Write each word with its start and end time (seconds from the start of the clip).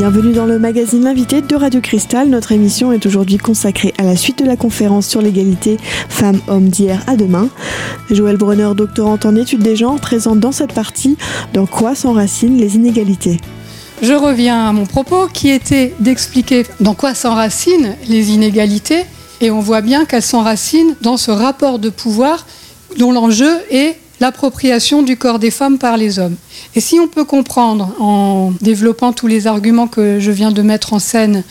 Bienvenue 0.00 0.32
dans 0.32 0.46
le 0.46 0.58
magazine 0.58 1.06
Invité 1.06 1.42
de 1.42 1.54
Radio 1.54 1.82
Cristal. 1.82 2.30
Notre 2.30 2.52
émission 2.52 2.90
est 2.90 3.04
aujourd'hui 3.04 3.36
consacrée 3.36 3.92
à 3.98 4.02
la 4.02 4.16
suite 4.16 4.38
de 4.38 4.46
la 4.46 4.56
conférence 4.56 5.06
sur 5.06 5.20
l'égalité 5.20 5.76
femmes-hommes 6.08 6.70
d'hier 6.70 7.04
à 7.06 7.16
demain. 7.16 7.50
Joël 8.10 8.38
Brunner, 8.38 8.70
doctorante 8.74 9.26
en 9.26 9.36
études 9.36 9.60
des 9.62 9.76
genres, 9.76 10.00
présente 10.00 10.40
dans 10.40 10.52
cette 10.52 10.72
partie 10.72 11.18
dans 11.52 11.66
quoi 11.66 11.94
s'enracinent 11.94 12.56
les 12.56 12.76
inégalités? 12.76 13.36
Je 14.00 14.14
reviens 14.14 14.68
à 14.68 14.72
mon 14.72 14.86
propos 14.86 15.26
qui 15.26 15.50
était 15.50 15.92
d'expliquer 16.00 16.64
dans 16.80 16.94
quoi 16.94 17.12
s'enracinent 17.12 17.94
les 18.08 18.30
inégalités 18.30 19.04
et 19.42 19.50
on 19.50 19.60
voit 19.60 19.82
bien 19.82 20.06
qu'elles 20.06 20.22
s'enracinent 20.22 20.94
dans 21.02 21.18
ce 21.18 21.30
rapport 21.30 21.78
de 21.78 21.90
pouvoir 21.90 22.46
dont 22.98 23.12
l'enjeu 23.12 23.52
est 23.70 23.98
l'appropriation 24.20 25.02
du 25.02 25.16
corps 25.16 25.38
des 25.38 25.50
femmes 25.50 25.78
par 25.78 25.96
les 25.96 26.18
hommes. 26.18 26.36
Et 26.74 26.80
si 26.80 27.00
on 27.00 27.08
peut 27.08 27.24
comprendre, 27.24 27.94
en 27.98 28.52
développant 28.60 29.12
tous 29.12 29.26
les 29.26 29.46
arguments 29.46 29.88
que 29.88 30.20
je 30.20 30.30
viens 30.30 30.52
de 30.52 30.62
mettre 30.62 30.92
en 30.92 30.98
scène, 30.98 31.42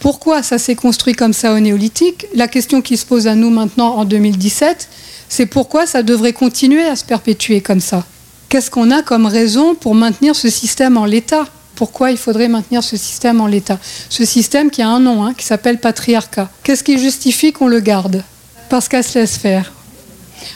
pourquoi 0.00 0.42
ça 0.42 0.58
s'est 0.58 0.74
construit 0.74 1.14
comme 1.14 1.32
ça 1.32 1.52
au 1.52 1.60
néolithique, 1.60 2.26
la 2.34 2.48
question 2.48 2.80
qui 2.80 2.96
se 2.96 3.06
pose 3.06 3.26
à 3.26 3.34
nous 3.34 3.50
maintenant 3.50 3.96
en 3.96 4.04
2017, 4.04 4.88
c'est 5.28 5.46
pourquoi 5.46 5.86
ça 5.86 6.02
devrait 6.02 6.32
continuer 6.32 6.84
à 6.84 6.96
se 6.96 7.04
perpétuer 7.04 7.60
comme 7.60 7.80
ça? 7.80 8.04
Qu'est-ce 8.48 8.70
qu'on 8.70 8.90
a 8.90 9.02
comme 9.02 9.26
raison 9.26 9.74
pour 9.74 9.94
maintenir 9.94 10.36
ce 10.36 10.50
système 10.50 10.96
en 10.96 11.04
l'état? 11.04 11.46
Pourquoi 11.74 12.10
il 12.10 12.18
faudrait 12.18 12.48
maintenir 12.48 12.82
ce 12.82 12.96
système 12.96 13.40
en 13.40 13.46
l'état? 13.46 13.78
Ce 14.10 14.24
système 14.24 14.70
qui 14.70 14.82
a 14.82 14.88
un 14.88 15.00
nom, 15.00 15.24
hein, 15.24 15.34
qui 15.34 15.46
s'appelle 15.46 15.78
patriarcat. 15.78 16.50
Qu'est-ce 16.62 16.84
qui 16.84 16.98
justifie 16.98 17.52
qu'on 17.52 17.68
le 17.68 17.80
garde? 17.80 18.22
Parce 18.68 18.88
qu'elle 18.88 19.04
se 19.04 19.18
laisse 19.18 19.36
faire. 19.36 19.72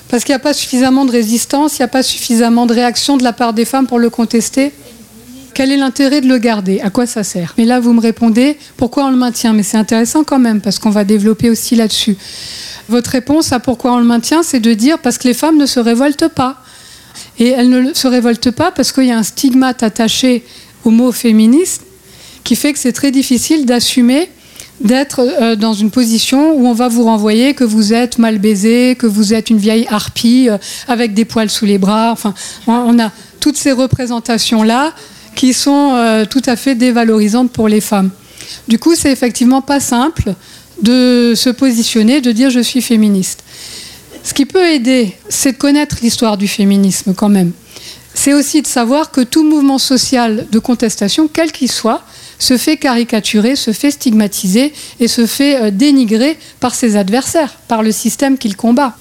Parce 0.08 0.24
qu'il 0.24 0.32
n'y 0.32 0.36
a 0.36 0.40
pas 0.40 0.54
suffisamment 0.54 1.04
de 1.04 1.12
résistance, 1.12 1.79
il 1.79 1.82
n'y 1.82 1.84
a 1.84 1.88
pas 1.88 2.02
suffisamment 2.02 2.66
de 2.66 2.74
réaction 2.74 3.16
de 3.16 3.24
la 3.24 3.32
part 3.32 3.52
des 3.52 3.65
femmes 3.65 3.87
pour 3.87 3.98
le 3.98 4.10
contester. 4.10 4.73
Quel 5.54 5.73
est 5.73 5.76
l'intérêt 5.76 6.20
de 6.20 6.29
le 6.29 6.38
garder? 6.38 6.80
À 6.80 6.90
quoi 6.90 7.06
ça 7.06 7.24
sert? 7.24 7.54
Mais 7.56 7.65
là, 7.65 7.80
vous 7.80 7.95
me 7.95 8.01
répondez, 8.01 8.59
pourquoi 8.76 9.07
on 9.07 9.10
le 9.10 9.16
maintient? 9.16 9.54
Mais 9.54 9.62
c'est 9.62 9.79
intéressant 9.79 10.23
quand 10.23 10.38
même, 10.38 10.60
parce 10.60 10.79
qu'on 10.79 10.90
va 10.90 11.04
développer 11.04 11.48
aussi 11.48 11.76
là-dessus. 11.76 12.16
Votre 12.88 13.10
réponse 13.10 13.52
à 13.52 13.59
pourquoi 13.59 13.95
on 13.95 13.98
le 13.98 14.04
maintient, 14.04 14.42
c'est 14.42 14.60
de 14.60 14.74
dire 14.74 14.98
parce 14.98 15.16
que 15.18 15.26
les 15.26 15.34
femmes 15.34 15.57
ne 15.57 15.66
se 15.66 15.80
révoltent 15.80 16.29
pas. 16.29 16.62
Et 17.38 17.48
elles 17.48 17.70
ne 17.70 17.95
se 17.95 18.07
révoltent 18.07 18.51
pas 18.51 18.70
parce 18.70 18.92
qu'il 18.92 19.04
y 19.04 19.12
a 19.12 19.18
un 19.18 19.23
stigmate 19.23 19.82
attaché 19.82 20.45
au 20.84 20.90
mot 20.90 21.10
féministe 21.12 21.82
qui 22.45 22.54
fait 22.54 22.73
que 22.73 22.79
c'est 22.79 22.92
très 22.92 23.10
difficile 23.10 23.66
d'assumer 23.66 24.30
d'être 24.80 25.21
euh, 25.21 25.57
dans 25.57 25.73
une 25.73 25.91
position 25.91 26.52
où 26.55 26.66
on 26.66 26.73
va 26.73 26.88
vous 26.88 27.05
renvoyer 27.05 27.55
que 27.55 27.65
vous 27.65 27.93
êtes 27.93 28.19
mal 28.19 28.38
baisé, 28.38 28.96
que 28.99 29.07
vous 29.07 29.32
êtes 29.32 29.51
une 29.51 29.59
vieille 29.59 29.87
harpie 29.88 30.49
euh, 30.49 30.59
avec 30.88 31.15
des 31.15 31.24
poils 31.24 31.51
sous 31.51 31.66
les 31.66 31.79
bras. 31.79 32.10
Enfin, 32.13 32.35
on 32.66 32.99
a 32.99 33.10
toutes 33.41 33.57
ces 33.57 33.73
représentations-là 33.73 34.93
qui 35.35 35.52
sont 35.52 35.93
euh, 35.95 36.24
tout 36.24 36.43
à 36.47 36.57
fait 36.57 36.74
dévalorisantes 36.74 37.52
pour 37.52 37.69
les 37.69 37.80
femmes. 37.80 38.10
Du 38.69 38.79
coup, 38.79 38.95
c'est 38.95 39.10
effectivement 39.10 39.63
pas 39.63 39.80
simple 39.80 40.35
de 40.82 41.32
se 41.35 41.51
positionner, 41.51 42.21
de 42.21 42.32
dire 42.32 42.51
je 42.51 42.60
suis 42.60 42.82
féministe. 42.82 43.43
Ce 44.23 44.35
qui 44.35 44.45
peut 44.45 44.66
aider, 44.66 45.16
c'est 45.29 45.52
de 45.52 45.57
connaître 45.57 45.99
l'histoire 46.02 46.37
du 46.37 46.49
féminisme 46.49 47.15
quand 47.15 47.29
même. 47.29 47.52
C'est 48.16 48.32
aussi 48.32 48.62
de 48.62 48.66
savoir 48.66 49.10
que 49.10 49.20
tout 49.20 49.45
mouvement 49.45 49.78
social 49.78 50.46
de 50.50 50.59
contestation, 50.59 51.28
quel 51.30 51.52
qu'il 51.52 51.70
soit, 51.70 52.02
se 52.38 52.56
fait 52.56 52.78
caricaturer, 52.78 53.56
se 53.56 53.73
fait 53.73 53.90
stigmatiser 53.90 54.73
et 54.98 55.06
se 55.06 55.26
fait 55.26 55.62
euh, 55.62 55.70
dénigrer 55.70 56.38
par 56.58 56.74
ses 56.74 56.96
adversaires, 56.96 57.58
par 57.68 57.82
le 57.82 57.92
système 57.92 58.38
qu'il 58.38 58.56
combat. 58.56 58.96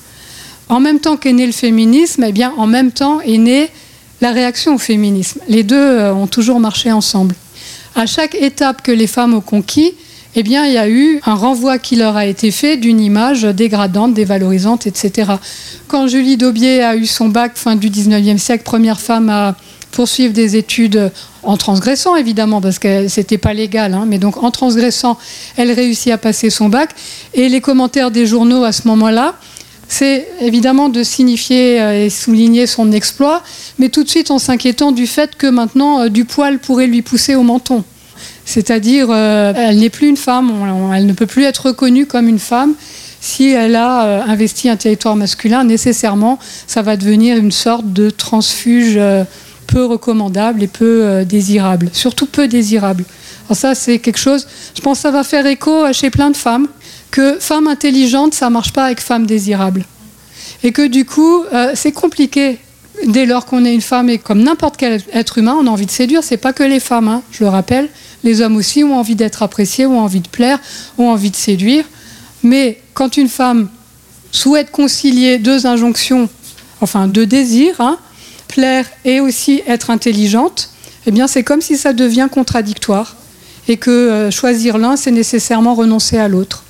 En 0.67 0.81
même 0.81 0.99
temps 0.99 1.15
qu'est 1.15 1.31
né 1.31 1.45
le 1.45 1.53
féminisme, 1.53 2.25
eh 2.27 2.33
bien, 2.33 2.53
en 2.57 2.67
même 2.67 2.91
temps 2.91 3.21
est 3.21 3.37
née 3.37 3.69
la 4.19 4.31
réaction 4.31 4.75
au 4.75 4.77
féminisme. 4.77 5.39
Les 5.47 5.63
deux 5.63 5.75
euh, 5.75 6.13
ont 6.13 6.27
toujours 6.27 6.59
marché 6.59 6.91
ensemble. 6.91 7.35
À 7.95 8.05
chaque 8.05 8.35
étape 8.35 8.81
que 8.81 8.91
les 8.91 9.07
femmes 9.07 9.33
ont 9.33 9.41
conquis, 9.41 9.93
eh 10.37 10.43
bien, 10.43 10.65
il 10.65 10.73
y 10.73 10.77
a 10.77 10.89
eu 10.89 11.21
un 11.25 11.33
renvoi 11.33 11.77
qui 11.79 11.95
leur 11.95 12.17
a 12.17 12.25
été 12.25 12.51
fait 12.51 12.75
d'une 12.75 12.99
image 12.99 13.43
dégradante, 13.43 14.13
dévalorisante, 14.13 14.85
etc. 14.85 15.31
Quand 15.87 16.07
Julie 16.07 16.35
Daubier 16.35 16.83
a 16.83 16.97
eu 16.97 17.05
son 17.05 17.29
bac 17.29 17.53
fin 17.55 17.77
du 17.77 17.89
19e 17.89 18.37
siècle, 18.37 18.63
première 18.65 18.99
femme 18.99 19.29
à 19.29 19.55
poursuivre 19.91 20.33
des 20.33 20.57
études 20.57 21.09
en 21.43 21.55
transgressant 21.55 22.17
évidemment 22.17 22.59
parce 22.59 22.79
que 22.79 23.07
c'était 23.07 23.37
pas 23.37 23.53
légal, 23.53 23.93
hein, 23.93 24.03
mais 24.05 24.17
donc 24.17 24.43
en 24.43 24.51
transgressant, 24.51 25.17
elle 25.55 25.71
réussit 25.71 26.11
à 26.11 26.17
passer 26.17 26.49
son 26.49 26.67
bac. 26.67 26.89
Et 27.33 27.47
les 27.47 27.61
commentaires 27.61 28.11
des 28.11 28.25
journaux 28.25 28.65
à 28.65 28.73
ce 28.73 28.87
moment-là, 28.89 29.35
c'est 29.87 30.27
évidemment 30.41 30.89
de 30.89 31.03
signifier 31.03 31.81
euh, 31.81 32.05
et 32.05 32.09
souligner 32.09 32.67
son 32.67 32.91
exploit, 32.91 33.43
mais 33.79 33.89
tout 33.89 34.03
de 34.03 34.09
suite 34.09 34.31
en 34.31 34.39
s'inquiétant 34.39 34.91
du 34.91 35.07
fait 35.07 35.35
que 35.37 35.47
maintenant 35.47 36.01
euh, 36.01 36.09
du 36.09 36.25
poil 36.25 36.59
pourrait 36.59 36.87
lui 36.87 37.01
pousser 37.01 37.35
au 37.35 37.43
menton. 37.43 37.83
C'est-à-dire, 38.45 39.07
euh, 39.09 39.53
elle 39.55 39.79
n'est 39.79 39.89
plus 39.89 40.07
une 40.07 40.17
femme, 40.17 40.51
elle 40.93 41.05
ne 41.05 41.13
peut 41.13 41.25
plus 41.25 41.43
être 41.43 41.67
reconnue 41.67 42.05
comme 42.05 42.27
une 42.27 42.39
femme. 42.39 42.73
Si 43.19 43.49
elle 43.49 43.75
a 43.75 44.23
investi 44.25 44.69
un 44.69 44.75
territoire 44.75 45.15
masculin, 45.15 45.63
nécessairement, 45.63 46.37
ça 46.67 46.83
va 46.83 46.95
devenir 46.95 47.37
une 47.37 47.51
sorte 47.51 47.91
de 47.91 48.11
transfuge 48.11 48.99
peu 49.65 49.85
recommandable 49.85 50.63
et 50.63 50.67
peu 50.67 51.03
euh, 51.03 51.25
désirable, 51.25 51.89
surtout 51.93 52.25
peu 52.25 52.47
désirable. 52.47 53.03
Alors 53.47 53.57
ça, 53.57 53.75
c'est 53.75 53.99
quelque 53.99 54.17
chose, 54.17 54.47
je 54.75 54.81
pense 54.81 54.99
que 54.99 55.01
ça 55.03 55.11
va 55.11 55.23
faire 55.23 55.45
écho 55.45 55.91
chez 55.93 56.09
plein 56.09 56.31
de 56.31 56.37
femmes, 56.37 56.67
que 57.11 57.37
femme 57.39 57.67
intelligente, 57.67 58.33
ça 58.33 58.49
marche 58.49 58.73
pas 58.73 58.85
avec 58.85 58.99
femme 58.99 59.25
désirable. 59.25 59.85
Et 60.63 60.71
que 60.71 60.87
du 60.87 61.05
coup, 61.05 61.43
euh, 61.53 61.71
c'est 61.75 61.91
compliqué 61.91 62.59
dès 63.05 63.25
lors 63.25 63.45
qu'on 63.45 63.65
est 63.65 63.73
une 63.73 63.81
femme 63.81 64.09
et 64.09 64.17
comme 64.17 64.41
n'importe 64.41 64.77
quel 64.77 65.01
être 65.13 65.37
humain, 65.37 65.55
on 65.59 65.67
a 65.67 65.69
envie 65.69 65.85
de 65.85 65.91
séduire. 65.91 66.23
C'est 66.23 66.37
pas 66.37 66.53
que 66.53 66.63
les 66.63 66.79
femmes, 66.79 67.07
hein, 67.07 67.21
je 67.31 67.43
le 67.43 67.49
rappelle. 67.49 67.89
Les 68.23 68.41
hommes 68.41 68.55
aussi 68.55 68.83
ont 68.83 68.97
envie 68.97 69.15
d'être 69.15 69.43
appréciés, 69.43 69.85
ont 69.85 69.99
envie 69.99 70.21
de 70.21 70.27
plaire, 70.27 70.59
ont 70.97 71.09
envie 71.09 71.31
de 71.31 71.35
séduire. 71.35 71.85
Mais 72.43 72.81
quand 72.93 73.17
une 73.17 73.29
femme 73.29 73.69
souhaite 74.31 74.71
concilier 74.71 75.37
deux 75.37 75.65
injonctions, 75.65 76.29
enfin 76.81 77.07
deux 77.07 77.25
désirs, 77.25 77.79
hein, 77.79 77.97
plaire 78.47 78.85
et 79.03 79.19
aussi 79.19 79.61
être 79.67 79.89
intelligente, 79.89 80.69
eh 81.05 81.11
bien 81.11 81.27
c'est 81.27 81.43
comme 81.43 81.61
si 81.61 81.77
ça 81.77 81.93
devient 81.93 82.27
contradictoire 82.31 83.15
et 83.67 83.77
que 83.77 83.91
euh, 83.91 84.31
choisir 84.31 84.77
l'un, 84.77 84.95
c'est 84.95 85.11
nécessairement 85.11 85.73
renoncer 85.73 86.17
à 86.17 86.27
l'autre. 86.27 86.63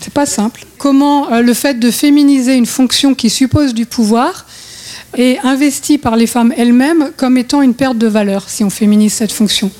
C'est 0.00 0.12
pas 0.12 0.26
simple. 0.26 0.64
Comment 0.78 1.32
euh, 1.32 1.42
le 1.42 1.54
fait 1.54 1.78
de 1.78 1.90
féminiser 1.90 2.54
une 2.54 2.66
fonction 2.66 3.14
qui 3.14 3.30
suppose 3.30 3.74
du 3.74 3.86
pouvoir 3.86 4.46
est 5.16 5.38
investi 5.44 5.98
par 5.98 6.16
les 6.16 6.26
femmes 6.26 6.52
elles-mêmes 6.56 7.10
comme 7.16 7.38
étant 7.38 7.62
une 7.62 7.74
perte 7.74 7.98
de 7.98 8.06
valeur 8.06 8.48
si 8.48 8.64
on 8.64 8.70
féminise 8.70 9.12
cette 9.12 9.32
fonction. 9.32 9.70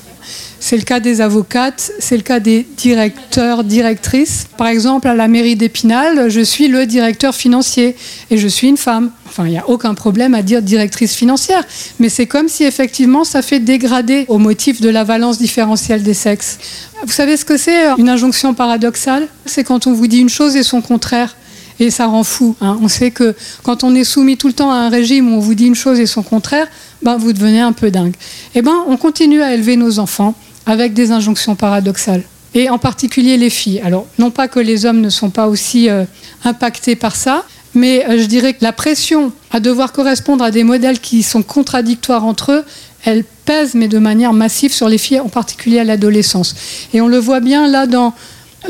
C'est 0.63 0.77
le 0.77 0.83
cas 0.83 0.99
des 0.99 1.21
avocates, 1.21 1.91
c'est 1.97 2.15
le 2.15 2.21
cas 2.21 2.39
des 2.39 2.67
directeurs, 2.77 3.63
directrices. 3.63 4.45
Par 4.57 4.67
exemple, 4.67 5.07
à 5.07 5.15
la 5.15 5.27
mairie 5.27 5.55
d'Épinal, 5.55 6.29
je 6.29 6.39
suis 6.39 6.67
le 6.67 6.85
directeur 6.85 7.33
financier 7.33 7.95
et 8.29 8.37
je 8.37 8.47
suis 8.47 8.67
une 8.67 8.77
femme. 8.77 9.09
Enfin, 9.27 9.47
il 9.47 9.51
n'y 9.51 9.57
a 9.57 9.67
aucun 9.67 9.95
problème 9.95 10.35
à 10.35 10.43
dire 10.43 10.61
directrice 10.61 11.15
financière, 11.15 11.63
mais 11.99 12.09
c'est 12.09 12.27
comme 12.27 12.47
si 12.47 12.63
effectivement 12.63 13.23
ça 13.23 13.41
fait 13.41 13.59
dégrader 13.59 14.25
au 14.27 14.37
motif 14.37 14.81
de 14.81 14.89
la 14.89 15.03
valence 15.03 15.39
différentielle 15.39 16.03
des 16.03 16.13
sexes. 16.13 16.59
Vous 17.03 17.11
savez 17.11 17.37
ce 17.37 17.45
que 17.45 17.57
c'est 17.57 17.87
une 17.97 18.09
injonction 18.09 18.53
paradoxale? 18.53 19.27
C'est 19.47 19.63
quand 19.63 19.87
on 19.87 19.93
vous 19.93 20.05
dit 20.05 20.19
une 20.19 20.29
chose 20.29 20.55
et 20.55 20.63
son 20.63 20.81
contraire. 20.81 21.35
Et 21.81 21.89
ça 21.89 22.05
rend 22.05 22.23
fou. 22.23 22.55
Hein. 22.61 22.77
On 22.83 22.87
sait 22.87 23.09
que 23.09 23.35
quand 23.63 23.83
on 23.83 23.95
est 23.95 24.03
soumis 24.03 24.37
tout 24.37 24.45
le 24.45 24.53
temps 24.53 24.71
à 24.71 24.75
un 24.75 24.89
régime 24.89 25.33
où 25.33 25.37
on 25.37 25.39
vous 25.39 25.55
dit 25.55 25.65
une 25.65 25.73
chose 25.73 25.99
et 25.99 26.05
son 26.05 26.21
contraire, 26.21 26.67
ben, 27.01 27.17
vous 27.17 27.33
devenez 27.33 27.59
un 27.59 27.73
peu 27.73 27.89
dingue. 27.89 28.13
Eh 28.53 28.61
ben, 28.61 28.83
on 28.87 28.97
continue 28.97 29.41
à 29.41 29.55
élever 29.55 29.77
nos 29.77 29.97
enfants 29.97 30.35
avec 30.67 30.93
des 30.93 31.11
injonctions 31.11 31.55
paradoxales. 31.55 32.21
Et 32.53 32.69
en 32.69 32.77
particulier 32.77 33.35
les 33.35 33.49
filles. 33.49 33.81
Alors, 33.83 34.05
non 34.19 34.29
pas 34.29 34.47
que 34.47 34.59
les 34.59 34.85
hommes 34.85 35.01
ne 35.01 35.09
sont 35.09 35.31
pas 35.31 35.47
aussi 35.47 35.89
euh, 35.89 36.05
impactés 36.45 36.95
par 36.95 37.15
ça, 37.15 37.45
mais 37.73 38.05
euh, 38.07 38.19
je 38.19 38.25
dirais 38.25 38.53
que 38.53 38.63
la 38.63 38.73
pression 38.73 39.31
à 39.49 39.59
devoir 39.59 39.91
correspondre 39.91 40.43
à 40.43 40.51
des 40.51 40.63
modèles 40.63 40.99
qui 40.99 41.23
sont 41.23 41.41
contradictoires 41.41 42.25
entre 42.25 42.51
eux, 42.51 42.63
elle 43.05 43.23
pèse, 43.45 43.73
mais 43.73 43.87
de 43.87 43.97
manière 43.97 44.33
massive 44.33 44.71
sur 44.71 44.87
les 44.87 44.99
filles, 44.99 45.19
en 45.19 45.29
particulier 45.29 45.79
à 45.79 45.83
l'adolescence. 45.83 46.55
Et 46.93 47.01
on 47.01 47.07
le 47.07 47.17
voit 47.17 47.39
bien 47.39 47.67
là 47.67 47.87
dans 47.87 48.13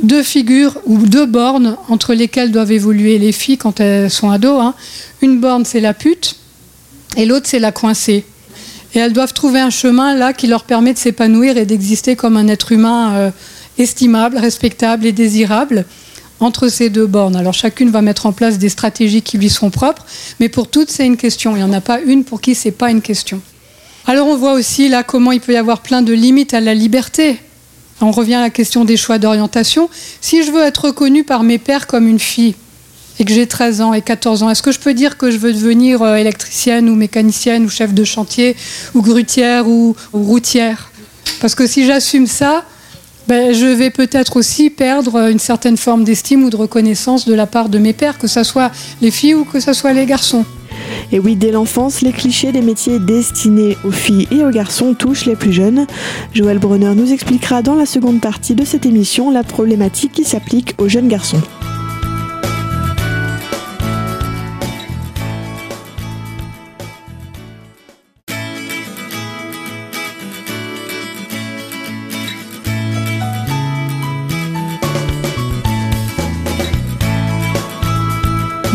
deux 0.02 0.24
figures 0.24 0.78
ou 0.86 0.98
deux 1.00 1.26
bornes 1.26 1.78
entre 1.90 2.14
lesquelles 2.14 2.52
doivent 2.52 2.72
évoluer 2.72 3.18
les 3.18 3.32
filles 3.32 3.58
quand 3.58 3.80
elles 3.80 4.10
sont 4.10 4.30
ados. 4.30 4.62
Hein. 4.62 4.74
Une 5.22 5.40
borne, 5.40 5.66
c'est 5.66 5.82
la 5.82 5.94
pute, 5.94 6.38
et 7.18 7.26
l'autre, 7.26 7.48
c'est 7.48 7.60
la 7.60 7.72
coincée. 7.72 8.26
Et 8.94 9.00
elles 9.00 9.14
doivent 9.14 9.34
trouver 9.34 9.60
un 9.60 9.70
chemin 9.70 10.16
là 10.16 10.34
qui 10.34 10.48
leur 10.48 10.64
permet 10.64 10.94
de 10.94 10.98
s'épanouir 10.98 11.58
et 11.58 11.66
d'exister 11.66 12.16
comme 12.16 12.36
un 12.38 12.48
être 12.48 12.72
humain 12.72 13.14
euh, 13.16 13.32
estimable, 13.78 14.38
respectable 14.38 15.06
et 15.06 15.12
désirable 15.12 15.86
entre 16.40 16.68
ces 16.68 16.90
deux 16.90 17.06
bornes. 17.06 17.36
Alors 17.36 17.54
chacune 17.54 17.90
va 17.90 18.02
mettre 18.02 18.26
en 18.26 18.34
place 18.34 18.58
des 18.58 18.70
stratégies 18.70 19.22
qui 19.22 19.38
lui 19.38 19.50
sont 19.50 19.70
propres, 19.70 20.06
mais 20.40 20.50
pour 20.50 20.68
toutes 20.68 20.90
c'est 20.90 21.06
une 21.06 21.18
question. 21.18 21.56
Il 21.56 21.60
n'y 21.60 21.64
en 21.64 21.74
a 21.74 21.82
pas 21.82 22.02
une 22.02 22.24
pour 22.24 22.42
qui 22.42 22.56
c'est 22.56 22.72
pas 22.72 22.92
une 22.92 23.02
question. 23.02 23.42
Alors 24.08 24.28
on 24.28 24.36
voit 24.36 24.54
aussi 24.54 24.90
là 24.90 25.04
comment 25.04 25.32
il 25.32 25.40
peut 25.40 25.54
y 25.54 25.58
avoir 25.58 25.82
plein 25.82 26.02
de 26.02 26.14
limites 26.14 26.54
à 26.54 26.60
la 26.60 26.74
liberté. 26.74 27.40
On 28.02 28.12
revient 28.12 28.36
à 28.36 28.42
la 28.42 28.50
question 28.50 28.86
des 28.86 28.98
choix 28.98 29.18
d'orientation. 29.18 29.90
Si 30.22 30.44
je 30.44 30.52
veux 30.52 30.64
être 30.64 30.86
reconnue 30.86 31.24
par 31.24 31.44
mes 31.44 31.58
pères 31.58 31.88
comme 31.88 32.08
une 32.08 32.20
fille, 32.20 32.56
et 33.20 33.26
que 33.26 33.34
j'ai 33.34 33.46
13 33.46 33.82
ans 33.82 33.94
et 33.94 34.02
14 34.02 34.42
ans, 34.42 34.50
est-ce 34.50 34.64
que 34.64 34.72
je 34.72 34.80
peux 34.80 34.96
dire 34.96 35.18
que 35.18 35.30
je 35.30 35.38
veux 35.38 35.54
devenir 35.54 36.02
euh, 36.02 36.16
électricienne 36.16 36.90
ou 36.90 36.96
mécanicienne 36.96 37.66
ou 37.66 37.70
chef 37.70 37.94
de 37.94 38.04
chantier 38.04 38.56
ou 38.96 39.02
grutière 39.04 39.68
ou, 39.68 39.96
routière? 40.12 40.92
Parce 41.40 41.54
que 41.54 41.68
si 41.68 41.86
j'assume 41.86 42.26
ça, 42.26 42.66
ben, 43.28 43.54
je 43.54 43.68
vais 43.68 43.92
peut-être 43.92 44.38
aussi 44.38 44.72
perdre 44.72 45.30
une 45.30 45.38
certaine 45.38 45.78
forme 45.78 46.04
d'estime 46.04 46.44
ou 46.46 46.50
de 46.50 46.56
reconnaissance 46.56 47.26
de 47.26 47.34
la 47.36 47.46
part 47.46 47.70
de 47.70 47.78
mes 47.78 47.94
pères, 47.94 48.18
que 48.18 48.28
ce 48.28 48.44
soit 48.44 48.72
les 49.02 49.12
filles 49.12 49.36
ou 49.36 49.46
que 49.46 49.60
ce 49.60 49.74
soit 49.74 49.94
les 49.94 50.08
garçons. 50.08 50.46
Et 51.12 51.20
oui, 51.20 51.36
dès 51.36 51.52
l'enfance, 51.52 52.02
les 52.02 52.12
clichés 52.12 52.52
des 52.52 52.62
métiers 52.62 53.00
destinés 53.00 53.78
aux 53.84 53.92
filles 53.92 54.28
et 54.32 54.44
aux 54.44 54.52
garçons 54.52 54.94
touchent 54.94 55.26
les 55.26 55.36
plus 55.36 55.54
jeunes. 55.54 55.88
Joël 56.34 56.60
Brunner 56.60 56.94
nous 56.96 57.12
expliquera 57.12 57.62
dans 57.62 57.76
la 57.76 57.86
seconde 57.86 58.22
partie 58.22 58.56
de 58.56 58.66
cette 58.66 58.86
émission 58.86 59.32
la 59.32 59.44
problématique 59.44 60.14
qui 60.14 60.24
s'applique 60.24 60.76
aux 60.78 60.88
jeunes 60.88 61.08
garçons. 61.08 61.42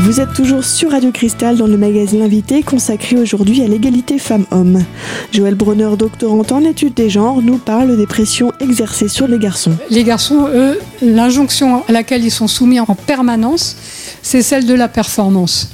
Vous 0.07 0.21
êtes 0.21 0.35
toujours 0.35 0.63
sur 0.63 0.93
Radio 0.93 1.11
Cristal 1.11 1.57
dans 1.57 1.67
le 1.67 1.77
magazine 1.77 2.23
Invité 2.23 2.63
consacré 2.63 3.17
aujourd'hui 3.17 3.61
à 3.63 3.67
l'égalité 3.67 4.21
femmes-hommes. 4.21 4.85
Joël 5.33 5.57
Brunner, 5.57 5.97
doctorante 5.99 6.53
en 6.53 6.61
études 6.61 6.95
des 6.95 7.11
genres, 7.11 7.43
nous 7.43 7.59
parle 7.59 7.97
des 7.97 8.07
pressions 8.07 8.53
exercées 8.61 9.09
sur 9.09 9.27
les 9.27 9.41
garçons. 9.41 9.77
Les 9.91 10.05
garçons, 10.05 10.47
eux, 10.55 10.79
l'injonction 11.03 11.83
à 11.89 11.91
laquelle 11.91 12.23
ils 12.23 12.31
sont 12.31 12.47
soumis 12.47 12.79
en 12.79 12.87
permanence, 12.95 13.75
c'est 14.23 14.43
celle 14.43 14.65
de 14.65 14.75
la 14.75 14.87
performance. 14.87 15.71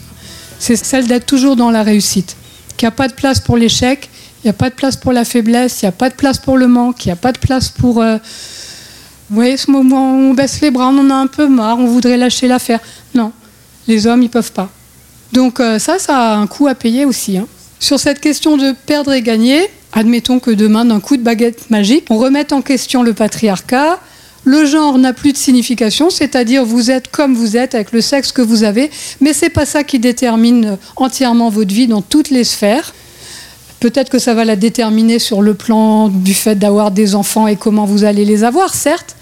C'est 0.58 0.76
celle 0.76 1.06
d'être 1.06 1.26
toujours 1.26 1.54
dans 1.54 1.70
la 1.70 1.82
réussite. 1.82 2.34
Qu'il 2.78 2.86
n'y 2.86 2.94
a 2.94 2.96
pas 2.96 3.08
de 3.08 3.14
place 3.14 3.38
pour 3.38 3.58
l'échec, 3.58 4.08
il 4.42 4.46
n'y 4.46 4.50
a 4.50 4.54
pas 4.54 4.70
de 4.70 4.74
place 4.74 4.96
pour 4.96 5.12
la 5.12 5.26
faiblesse, 5.26 5.82
il 5.82 5.84
n'y 5.84 5.90
a 5.90 5.92
pas 5.92 6.08
de 6.08 6.14
place 6.14 6.38
pour 6.38 6.56
le 6.56 6.68
manque, 6.68 7.04
il 7.04 7.08
n'y 7.08 7.12
a 7.12 7.16
pas 7.16 7.32
de 7.32 7.38
place 7.38 7.68
pour... 7.68 8.00
Euh, 8.00 8.16
vous 9.28 9.36
voyez, 9.36 9.56
ce 9.56 9.70
moment 9.70 10.14
où 10.14 10.30
on 10.30 10.34
baisse 10.34 10.60
les 10.60 10.70
bras, 10.70 10.88
on 10.88 10.98
en 10.98 11.10
a 11.10 11.14
un 11.14 11.26
peu 11.26 11.48
marre, 11.48 11.78
on 11.78 11.86
voudrait 11.86 12.18
lâcher 12.18 12.48
l'affaire. 12.48 12.80
Les 13.92 14.06
hommes, 14.06 14.22
ils 14.22 14.30
peuvent 14.30 14.52
pas. 14.52 14.70
Donc 15.34 15.60
euh, 15.60 15.78
ça, 15.78 15.98
ça 15.98 16.16
a 16.16 16.36
un 16.36 16.46
coût 16.46 16.66
à 16.66 16.74
payer 16.74 17.04
aussi. 17.04 17.36
Hein. 17.36 17.46
Sur 17.78 18.00
cette 18.00 18.20
question 18.20 18.56
de 18.56 18.74
perdre 18.86 19.12
et 19.12 19.20
gagner, 19.20 19.68
admettons 19.92 20.38
que 20.38 20.50
demain, 20.50 20.86
d'un 20.86 20.98
coup 20.98 21.18
de 21.18 21.22
baguette 21.22 21.68
magique, 21.68 22.06
on 22.08 22.16
remette 22.16 22.54
en 22.54 22.62
question 22.62 23.02
le 23.02 23.12
patriarcat. 23.12 24.00
Le 24.44 24.64
genre 24.64 24.96
n'a 24.96 25.12
plus 25.12 25.34
de 25.34 25.36
signification, 25.36 26.08
c'est-à-dire 26.08 26.64
vous 26.64 26.90
êtes 26.90 27.08
comme 27.08 27.34
vous 27.34 27.58
êtes 27.58 27.74
avec 27.74 27.92
le 27.92 28.00
sexe 28.00 28.32
que 28.32 28.40
vous 28.40 28.64
avez, 28.64 28.90
mais 29.20 29.34
c'est 29.34 29.50
pas 29.50 29.66
ça 29.66 29.84
qui 29.84 29.98
détermine 29.98 30.78
entièrement 30.96 31.50
votre 31.50 31.74
vie 31.74 31.86
dans 31.86 32.00
toutes 32.00 32.30
les 32.30 32.44
sphères. 32.44 32.94
Peut-être 33.78 34.08
que 34.08 34.18
ça 34.18 34.32
va 34.32 34.46
la 34.46 34.56
déterminer 34.56 35.18
sur 35.18 35.42
le 35.42 35.52
plan 35.52 36.08
du 36.08 36.32
fait 36.32 36.54
d'avoir 36.54 36.92
des 36.92 37.14
enfants 37.14 37.46
et 37.46 37.56
comment 37.56 37.84
vous 37.84 38.04
allez 38.04 38.24
les 38.24 38.42
avoir, 38.42 38.72
certes, 38.72 39.16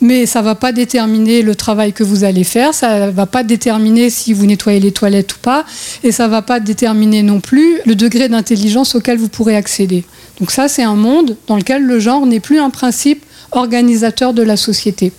mais 0.00 0.26
ça 0.26 0.40
ne 0.40 0.44
va 0.44 0.54
pas 0.54 0.72
déterminer 0.72 1.42
le 1.42 1.54
travail 1.54 1.92
que 1.92 2.04
vous 2.04 2.24
allez 2.24 2.44
faire, 2.44 2.74
ça 2.74 3.06
ne 3.06 3.10
va 3.10 3.26
pas 3.26 3.42
déterminer 3.42 4.10
si 4.10 4.32
vous 4.32 4.46
nettoyez 4.46 4.80
les 4.80 4.92
toilettes 4.92 5.34
ou 5.34 5.38
pas, 5.38 5.64
et 6.04 6.12
ça 6.12 6.26
ne 6.26 6.30
va 6.30 6.42
pas 6.42 6.60
déterminer 6.60 7.22
non 7.22 7.40
plus 7.40 7.78
le 7.86 7.94
degré 7.94 8.28
d'intelligence 8.28 8.94
auquel 8.94 9.18
vous 9.18 9.28
pourrez 9.28 9.56
accéder. 9.56 10.04
Donc 10.40 10.50
ça, 10.50 10.68
c'est 10.68 10.82
un 10.82 10.96
monde 10.96 11.36
dans 11.46 11.56
lequel 11.56 11.82
le 11.82 11.98
genre 11.98 12.26
n'est 12.26 12.40
plus 12.40 12.58
un 12.58 12.70
principe 12.70 13.24
organisateur 13.52 14.34
de 14.34 14.42
la 14.42 14.56
société. 14.56 15.12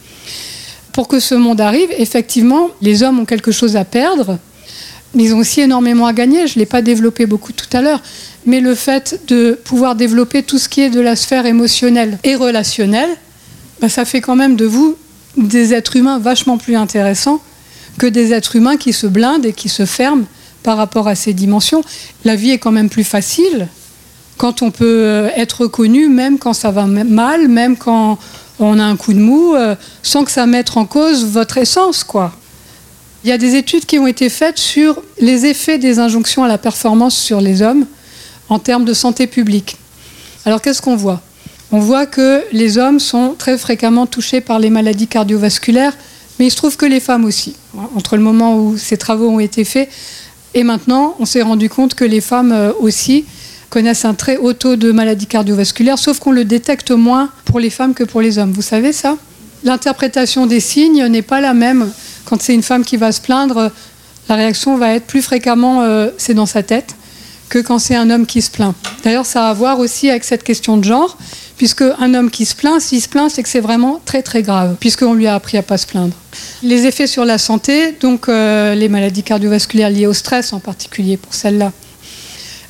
Pour 0.93 1.07
que 1.07 1.19
ce 1.19 1.35
monde 1.35 1.61
arrive, 1.61 1.89
effectivement, 1.97 2.69
les 2.81 3.03
hommes 3.03 3.19
ont 3.19 3.25
quelque 3.25 3.51
chose 3.51 3.75
à 3.75 3.85
perdre, 3.85 4.37
mais 5.13 5.23
ils 5.23 5.33
ont 5.33 5.39
aussi 5.39 5.61
énormément 5.61 6.05
à 6.05 6.13
gagner. 6.13 6.47
Je 6.47 6.55
ne 6.55 6.59
l'ai 6.59 6.65
pas 6.65 6.81
développé 6.81 7.25
beaucoup 7.25 7.53
tout 7.53 7.65
à 7.75 7.81
l'heure, 7.81 8.01
mais 8.45 8.59
le 8.59 8.75
fait 8.75 9.21
de 9.27 9.59
pouvoir 9.63 9.95
développer 9.95 10.43
tout 10.43 10.57
ce 10.57 10.69
qui 10.69 10.81
est 10.81 10.89
de 10.89 10.99
la 10.99 11.15
sphère 11.15 11.45
émotionnelle 11.45 12.19
et 12.23 12.35
relationnelle, 12.35 13.09
bah, 13.81 13.89
ça 13.89 14.05
fait 14.05 14.21
quand 14.21 14.35
même 14.35 14.55
de 14.55 14.65
vous 14.65 14.97
des 15.35 15.73
êtres 15.73 15.95
humains 15.95 16.19
vachement 16.19 16.57
plus 16.57 16.75
intéressants 16.75 17.41
que 17.97 18.07
des 18.07 18.33
êtres 18.33 18.55
humains 18.55 18.77
qui 18.77 18.93
se 18.93 19.07
blindent 19.07 19.45
et 19.45 19.53
qui 19.53 19.69
se 19.69 19.85
ferment 19.85 20.25
par 20.63 20.77
rapport 20.77 21.07
à 21.07 21.15
ces 21.15 21.33
dimensions. 21.33 21.83
La 22.25 22.35
vie 22.35 22.51
est 22.51 22.57
quand 22.57 22.71
même 22.71 22.89
plus 22.89 23.03
facile 23.03 23.67
quand 24.37 24.61
on 24.61 24.71
peut 24.71 24.85
euh, 25.03 25.29
être 25.35 25.61
reconnu, 25.61 26.09
même 26.09 26.37
quand 26.37 26.53
ça 26.53 26.71
va 26.71 26.85
mal, 26.85 27.47
même 27.47 27.75
quand 27.75 28.19
on 28.59 28.79
a 28.79 28.83
un 28.83 28.95
coup 28.95 29.13
de 29.13 29.19
mou, 29.19 29.55
euh, 29.55 29.75
sans 30.03 30.23
que 30.23 30.31
ça 30.31 30.45
mette 30.45 30.77
en 30.77 30.85
cause 30.85 31.25
votre 31.25 31.57
essence, 31.57 32.03
quoi. 32.03 32.33
Il 33.23 33.29
y 33.29 33.33
a 33.33 33.37
des 33.37 33.55
études 33.55 33.85
qui 33.85 33.97
ont 33.97 34.07
été 34.07 34.29
faites 34.29 34.59
sur 34.59 35.01
les 35.19 35.45
effets 35.47 35.79
des 35.79 35.99
injonctions 35.99 36.43
à 36.43 36.47
la 36.47 36.57
performance 36.57 37.17
sur 37.17 37.41
les 37.41 37.61
hommes 37.61 37.85
en 38.47 38.59
termes 38.59 38.85
de 38.85 38.93
santé 38.93 39.27
publique. 39.27 39.77
Alors 40.45 40.61
qu'est-ce 40.61 40.81
qu'on 40.81 40.95
voit? 40.95 41.21
On 41.71 41.79
voit 41.79 42.05
que 42.05 42.43
les 42.51 42.77
hommes 42.77 42.99
sont 42.99 43.35
très 43.37 43.57
fréquemment 43.57 44.05
touchés 44.05 44.41
par 44.41 44.59
les 44.59 44.69
maladies 44.69 45.07
cardiovasculaires, 45.07 45.97
mais 46.39 46.47
il 46.47 46.51
se 46.51 46.55
trouve 46.55 46.77
que 46.77 46.85
les 46.85 46.99
femmes 46.99 47.25
aussi. 47.25 47.55
Entre 47.95 48.15
le 48.15 48.23
moment 48.23 48.57
où 48.57 48.77
ces 48.77 48.97
travaux 48.97 49.29
ont 49.29 49.39
été 49.39 49.63
faits 49.63 49.89
et 50.53 50.63
maintenant, 50.63 51.15
on 51.19 51.25
s'est 51.25 51.41
rendu 51.41 51.69
compte 51.69 51.93
que 51.93 52.05
les 52.05 52.21
femmes 52.21 52.51
euh, 52.51 52.71
aussi 52.79 53.25
connaissent 53.69 54.05
un 54.05 54.13
très 54.13 54.37
haut 54.37 54.53
taux 54.53 54.75
de 54.75 54.91
maladies 54.91 55.27
cardiovasculaires, 55.27 55.99
sauf 55.99 56.19
qu'on 56.19 56.31
le 56.31 56.45
détecte 56.45 56.91
moins 56.91 57.29
pour 57.45 57.59
les 57.59 57.69
femmes 57.69 57.93
que 57.93 58.03
pour 58.03 58.21
les 58.21 58.39
hommes. 58.39 58.53
Vous 58.53 58.61
savez 58.61 58.93
ça? 58.93 59.17
L'interprétation 59.63 60.47
des 60.47 60.59
signes 60.59 61.05
n'est 61.07 61.21
pas 61.21 61.41
la 61.41 61.53
même. 61.53 61.91
Quand 62.25 62.41
c'est 62.41 62.53
une 62.53 62.63
femme 62.63 62.85
qui 62.85 62.95
va 62.97 63.11
se 63.11 63.19
plaindre, 63.21 63.71
la 64.29 64.35
réaction 64.35 64.77
va 64.77 64.93
être 64.93 65.05
plus 65.05 65.21
fréquemment 65.21 65.83
euh, 65.83 66.09
c'est 66.17 66.33
dans 66.33 66.45
sa 66.45 66.63
tête 66.63 66.95
que 67.49 67.59
quand 67.59 67.79
c'est 67.79 67.95
un 67.95 68.09
homme 68.09 68.25
qui 68.25 68.41
se 68.41 68.49
plaint. 68.49 68.75
D'ailleurs, 69.03 69.25
ça 69.25 69.47
a 69.47 69.49
à 69.49 69.53
voir 69.53 69.79
aussi 69.79 70.09
avec 70.09 70.23
cette 70.23 70.43
question 70.43 70.77
de 70.77 70.83
genre 70.83 71.17
puisque 71.57 71.81
un 71.81 72.13
homme 72.13 72.29
qui 72.29 72.45
se 72.45 72.55
plaint, 72.55 72.79
s'il 72.79 73.01
se 73.01 73.09
plaint, 73.09 73.29
c'est 73.29 73.43
que 73.43 73.49
c'est 73.49 73.59
vraiment 73.59 73.99
très 74.05 74.21
très 74.21 74.43
grave, 74.43 74.75
puisqu'on 74.79 75.13
lui 75.13 75.27
a 75.27 75.35
appris 75.35 75.57
à 75.57 75.63
pas 75.63 75.77
se 75.77 75.87
plaindre. 75.87 76.13
Les 76.63 76.85
effets 76.85 77.07
sur 77.07 77.25
la 77.25 77.37
santé, 77.37 77.93
donc 77.99 78.29
euh, 78.29 78.75
les 78.75 78.89
maladies 78.89 79.23
cardiovasculaires 79.23 79.89
liées 79.89 80.07
au 80.07 80.13
stress 80.13 80.53
en 80.53 80.59
particulier 80.59 81.17
pour 81.17 81.33
celles-là. 81.33 81.71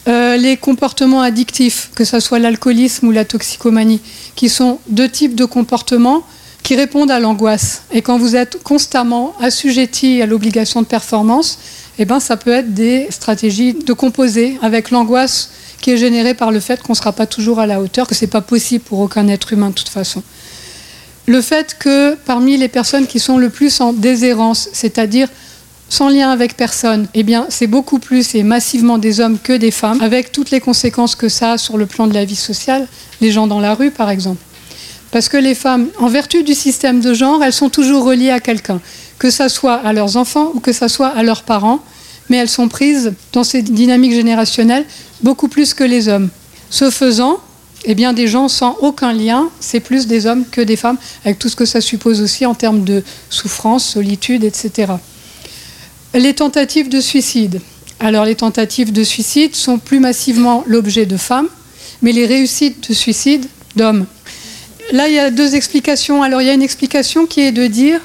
Euh, 0.07 0.37
les 0.37 0.55
comportements 0.55 1.21
addictifs, 1.21 1.91
que 1.93 2.05
ce 2.05 2.21
soit 2.21 2.39
l'alcoolisme 2.39 3.07
ou 3.07 3.11
la 3.11 3.25
toxicomanie, 3.25 3.99
qui 4.35 4.47
sont 4.47 4.79
deux 4.87 5.09
types 5.09 5.35
de 5.35 5.43
comportements 5.43 6.23
qui 6.63 6.75
répondent 6.75 7.11
à 7.11 7.19
l'angoisse. 7.19 7.83
Et 7.91 8.01
quand 8.01 8.17
vous 8.17 8.37
êtes 8.37 8.63
constamment 8.63 9.33
assujetti 9.41 10.21
à 10.21 10.25
l'obligation 10.25 10.81
de 10.81 10.87
performance, 10.87 11.59
eh 11.99 12.05
ben, 12.05 12.19
ça 12.19 12.37
peut 12.37 12.51
être 12.51 12.73
des 12.73 13.07
stratégies 13.09 13.73
de 13.73 13.93
composer 13.93 14.57
avec 14.61 14.91
l'angoisse 14.91 15.51
qui 15.81 15.91
est 15.91 15.97
générée 15.97 16.33
par 16.33 16.51
le 16.51 16.59
fait 16.59 16.81
qu'on 16.81 16.93
ne 16.93 16.97
sera 16.97 17.11
pas 17.11 17.25
toujours 17.25 17.59
à 17.59 17.67
la 17.67 17.81
hauteur, 17.81 18.07
que 18.07 18.15
ce 18.15 18.25
n'est 18.25 18.31
pas 18.31 18.41
possible 18.41 18.83
pour 18.83 18.99
aucun 18.99 19.27
être 19.27 19.53
humain 19.53 19.69
de 19.69 19.75
toute 19.75 19.89
façon. 19.89 20.23
Le 21.25 21.41
fait 21.41 21.75
que 21.77 22.15
parmi 22.15 22.57
les 22.57 22.67
personnes 22.67 23.05
qui 23.05 23.19
sont 23.19 23.37
le 23.37 23.49
plus 23.49 23.81
en 23.81 23.93
déshérence, 23.93 24.69
c'est-à-dire 24.73 25.27
sans 25.89 26.09
lien 26.09 26.31
avec 26.31 26.57
personne, 26.57 27.07
eh 27.13 27.23
bien, 27.23 27.45
c'est 27.49 27.67
beaucoup 27.67 27.99
plus 27.99 28.35
et 28.35 28.43
massivement 28.43 28.97
des 28.97 29.19
hommes 29.19 29.39
que 29.39 29.53
des 29.53 29.71
femmes, 29.71 30.01
avec 30.01 30.31
toutes 30.31 30.51
les 30.51 30.59
conséquences 30.59 31.15
que 31.15 31.29
ça 31.29 31.53
a 31.53 31.57
sur 31.57 31.77
le 31.77 31.85
plan 31.85 32.07
de 32.07 32.13
la 32.13 32.25
vie 32.25 32.35
sociale, 32.35 32.87
les 33.21 33.31
gens 33.31 33.47
dans 33.47 33.59
la 33.59 33.73
rue 33.73 33.91
par 33.91 34.09
exemple. 34.09 34.41
Parce 35.11 35.29
que 35.29 35.37
les 35.37 35.55
femmes, 35.55 35.87
en 35.99 36.07
vertu 36.07 36.43
du 36.43 36.53
système 36.53 36.99
de 36.99 37.13
genre, 37.13 37.41
elles 37.43 37.53
sont 37.53 37.69
toujours 37.69 38.03
reliées 38.03 38.31
à 38.31 38.41
quelqu'un, 38.41 38.81
que 39.19 39.29
ce 39.29 39.47
soit 39.47 39.75
à 39.75 39.93
leurs 39.93 40.17
enfants 40.17 40.51
ou 40.53 40.59
que 40.59 40.73
ce 40.73 40.87
soit 40.87 41.07
à 41.07 41.23
leurs 41.23 41.43
parents, 41.43 41.79
mais 42.29 42.37
elles 42.37 42.49
sont 42.49 42.67
prises 42.67 43.13
dans 43.33 43.43
ces 43.43 43.61
dynamiques 43.61 44.13
générationnelles 44.13 44.85
beaucoup 45.21 45.47
plus 45.47 45.73
que 45.73 45.83
les 45.83 46.07
hommes. 46.07 46.29
Ce 46.69 46.89
faisant, 46.89 47.39
eh 47.85 47.95
bien, 47.95 48.13
des 48.13 48.27
gens 48.27 48.47
sans 48.47 48.75
aucun 48.81 49.13
lien, 49.13 49.49
c'est 49.59 49.79
plus 49.79 50.07
des 50.07 50.25
hommes 50.25 50.45
que 50.49 50.61
des 50.61 50.75
femmes, 50.75 50.97
avec 51.23 51.39
tout 51.39 51.49
ce 51.49 51.55
que 51.55 51.65
ça 51.65 51.81
suppose 51.81 52.21
aussi 52.21 52.45
en 52.45 52.53
termes 52.53 52.83
de 52.83 53.03
souffrance, 53.29 53.85
solitude, 53.85 54.43
etc. 54.43 54.93
Les 56.13 56.33
tentatives 56.33 56.89
de 56.89 56.99
suicide. 56.99 57.61
Alors, 57.99 58.25
les 58.25 58.35
tentatives 58.35 58.91
de 58.91 59.03
suicide 59.03 59.55
sont 59.55 59.79
plus 59.79 59.99
massivement 59.99 60.63
l'objet 60.67 61.05
de 61.05 61.17
femmes, 61.17 61.47
mais 62.01 62.11
les 62.11 62.25
réussites 62.25 62.89
de 62.89 62.93
suicide 62.93 63.45
d'hommes. 63.75 64.05
Là, 64.91 65.07
il 65.07 65.15
y 65.15 65.19
a 65.19 65.31
deux 65.31 65.55
explications. 65.55 66.23
Alors, 66.23 66.41
il 66.41 66.47
y 66.47 66.49
a 66.49 66.53
une 66.53 66.61
explication 66.61 67.25
qui 67.25 67.41
est 67.41 67.51
de 67.51 67.67
dire 67.67 67.99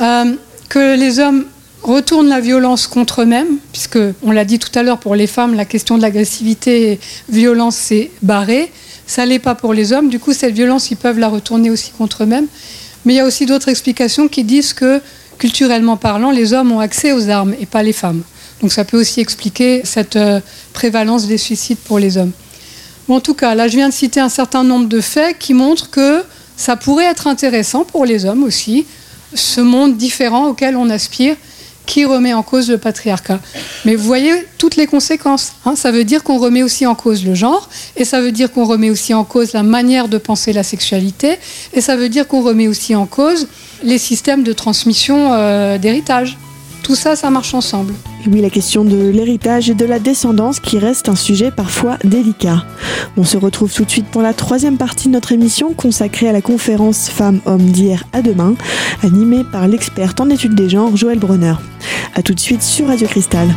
euh, 0.00 0.34
que 0.68 0.96
les 0.96 1.18
hommes 1.18 1.46
retournent 1.82 2.28
la 2.28 2.40
violence 2.40 2.86
contre 2.86 3.22
eux-mêmes, 3.22 3.58
puisque, 3.72 3.98
on 4.22 4.30
l'a 4.30 4.44
dit 4.44 4.58
tout 4.58 4.76
à 4.78 4.82
l'heure, 4.82 4.98
pour 4.98 5.14
les 5.14 5.26
femmes, 5.26 5.54
la 5.54 5.64
question 5.64 5.96
de 5.96 6.02
l'agressivité 6.02 6.92
et 6.92 7.00
violence, 7.28 7.76
c'est 7.76 8.10
barré. 8.22 8.70
Ça 9.06 9.24
l'est 9.24 9.38
pas 9.38 9.54
pour 9.54 9.72
les 9.72 9.92
hommes. 9.92 10.08
Du 10.08 10.18
coup, 10.18 10.32
cette 10.32 10.54
violence, 10.54 10.90
ils 10.90 10.96
peuvent 10.96 11.18
la 11.18 11.28
retourner 11.28 11.70
aussi 11.70 11.90
contre 11.90 12.24
eux-mêmes. 12.24 12.46
Mais 13.04 13.14
il 13.14 13.16
y 13.16 13.20
a 13.20 13.24
aussi 13.24 13.46
d'autres 13.46 13.68
explications 13.68 14.28
qui 14.28 14.44
disent 14.44 14.72
que, 14.74 15.00
culturellement 15.38 15.96
parlant, 15.96 16.30
les 16.30 16.52
hommes 16.52 16.72
ont 16.72 16.80
accès 16.80 17.12
aux 17.12 17.28
armes 17.30 17.54
et 17.58 17.66
pas 17.66 17.82
les 17.82 17.92
femmes. 17.92 18.22
Donc 18.60 18.72
ça 18.72 18.84
peut 18.84 19.00
aussi 19.00 19.20
expliquer 19.20 19.82
cette 19.84 20.16
euh, 20.16 20.40
prévalence 20.72 21.26
des 21.26 21.38
suicides 21.38 21.78
pour 21.78 21.98
les 21.98 22.16
hommes. 22.16 22.32
en 23.08 23.20
tout 23.20 23.34
cas, 23.34 23.54
là, 23.54 23.68
je 23.68 23.76
viens 23.76 23.88
de 23.88 23.94
citer 23.94 24.20
un 24.20 24.28
certain 24.28 24.64
nombre 24.64 24.88
de 24.88 25.00
faits 25.00 25.38
qui 25.38 25.54
montrent 25.54 25.90
que 25.90 26.22
ça 26.56 26.76
pourrait 26.76 27.04
être 27.04 27.28
intéressant 27.28 27.84
pour 27.84 28.04
les 28.04 28.24
hommes 28.24 28.42
aussi, 28.42 28.84
ce 29.34 29.60
monde 29.60 29.96
différent 29.96 30.48
auquel 30.48 30.76
on 30.76 30.90
aspire 30.90 31.36
qui 31.88 32.04
remet 32.04 32.34
en 32.34 32.42
cause 32.42 32.68
le 32.68 32.76
patriarcat. 32.76 33.40
Mais 33.86 33.94
vous 33.94 34.04
voyez 34.04 34.32
toutes 34.58 34.76
les 34.76 34.86
conséquences. 34.86 35.54
Hein. 35.64 35.74
ça 35.74 35.90
veut 35.90 36.04
dire 36.04 36.22
qu'on 36.22 36.36
remet 36.36 36.62
aussi 36.62 36.84
en 36.84 36.94
cause 36.94 37.24
le 37.24 37.34
genre, 37.34 37.70
et 37.96 38.04
ça 38.04 38.20
veut 38.20 38.30
dire 38.30 38.52
qu'on 38.52 38.66
remet 38.66 38.90
aussi 38.90 39.14
en 39.14 39.24
cause 39.24 39.54
la 39.54 39.62
manière 39.62 40.08
de 40.08 40.18
penser 40.18 40.52
la 40.52 40.62
sexualité, 40.62 41.38
et 41.72 41.80
ça 41.80 41.96
veut 41.96 42.10
dire 42.10 42.28
qu'on 42.28 42.42
remet 42.42 42.68
aussi 42.68 42.94
en 42.94 43.06
cause 43.06 43.48
les 43.82 43.96
systèmes 43.96 44.42
de 44.42 44.52
transmission 44.52 45.32
euh, 45.32 45.78
d'héritage. 45.78 46.36
Tout 46.88 46.94
ça, 46.94 47.16
ça 47.16 47.28
marche 47.28 47.52
ensemble. 47.52 47.92
Oui, 48.26 48.40
la 48.40 48.48
question 48.48 48.82
de 48.82 48.96
l'héritage 49.10 49.68
et 49.68 49.74
de 49.74 49.84
la 49.84 49.98
descendance 49.98 50.58
qui 50.58 50.78
reste 50.78 51.10
un 51.10 51.16
sujet 51.16 51.50
parfois 51.50 51.98
délicat. 52.02 52.64
On 53.18 53.24
se 53.24 53.36
retrouve 53.36 53.70
tout 53.74 53.84
de 53.84 53.90
suite 53.90 54.06
pour 54.06 54.22
la 54.22 54.32
troisième 54.32 54.78
partie 54.78 55.08
de 55.08 55.12
notre 55.12 55.32
émission 55.32 55.74
consacrée 55.74 56.30
à 56.30 56.32
la 56.32 56.40
conférence 56.40 57.10
Femmes-Hommes 57.10 57.72
d'hier 57.72 58.04
à 58.14 58.22
demain, 58.22 58.54
animée 59.02 59.44
par 59.44 59.68
l'experte 59.68 60.18
en 60.18 60.30
études 60.30 60.54
des 60.54 60.70
genres 60.70 60.96
Joël 60.96 61.18
Brunner. 61.18 61.56
A 62.14 62.22
tout 62.22 62.32
de 62.32 62.40
suite 62.40 62.62
sur 62.62 62.86
Radio 62.86 63.06
Cristal. 63.06 63.48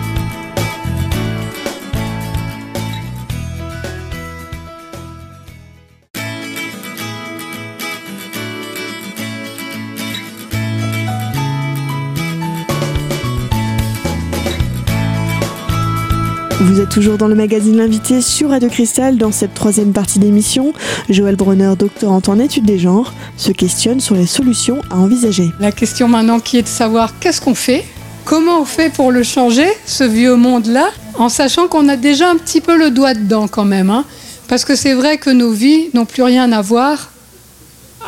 Toujours 16.92 17.18
dans 17.18 17.30
le 17.30 17.36
magazine 17.36 17.78
L'invité 17.78 18.22
sur 18.22 18.50
Radio 18.50 18.68
Cristal. 18.68 19.16
Dans 19.16 19.32
cette 19.32 19.54
troisième 19.54 19.94
partie 19.94 20.20
d'émission, 20.20 20.74
Joël 21.10 21.38
Brunner, 21.38 21.74
doctorante 21.80 22.28
en 22.28 22.38
études 22.38 22.66
des 22.66 22.78
genres, 22.78 23.14
se 23.38 23.54
questionne 23.54 24.02
sur 24.02 24.14
les 24.14 24.26
solutions 24.26 24.82
à 24.90 24.98
envisager. 24.98 25.50
La 25.62 25.72
question 25.72 26.10
maintenant 26.10 26.42
qui 26.42 26.58
est 26.58 26.64
de 26.64 26.68
savoir 26.68 27.18
qu'est-ce 27.20 27.40
qu'on 27.40 27.56
fait? 27.56 27.86
Comment 28.26 28.62
on 28.62 28.66
fait 28.66 28.92
pour 28.92 29.12
le 29.12 29.24
changer, 29.24 29.68
ce 29.86 30.04
vieux 30.04 30.36
monde-là, 30.36 30.90
en 31.16 31.30
sachant 31.30 31.70
qu'on 31.70 31.88
a 31.88 31.96
déjà 31.96 32.30
un 32.30 32.36
petit 32.36 32.60
peu 32.60 32.78
le 32.78 32.92
doigt 32.92 33.14
dedans 33.14 33.48
quand 33.48 33.66
même 33.66 33.90
hein 33.90 34.04
Parce 34.50 34.66
que 34.66 34.76
c'est 34.76 34.94
vrai 34.94 35.18
que 35.18 35.30
nos 35.30 35.52
vies 35.52 35.90
n'ont 35.94 36.06
plus 36.06 36.24
rien 36.24 36.52
à 36.52 36.62
voir, 36.62 37.12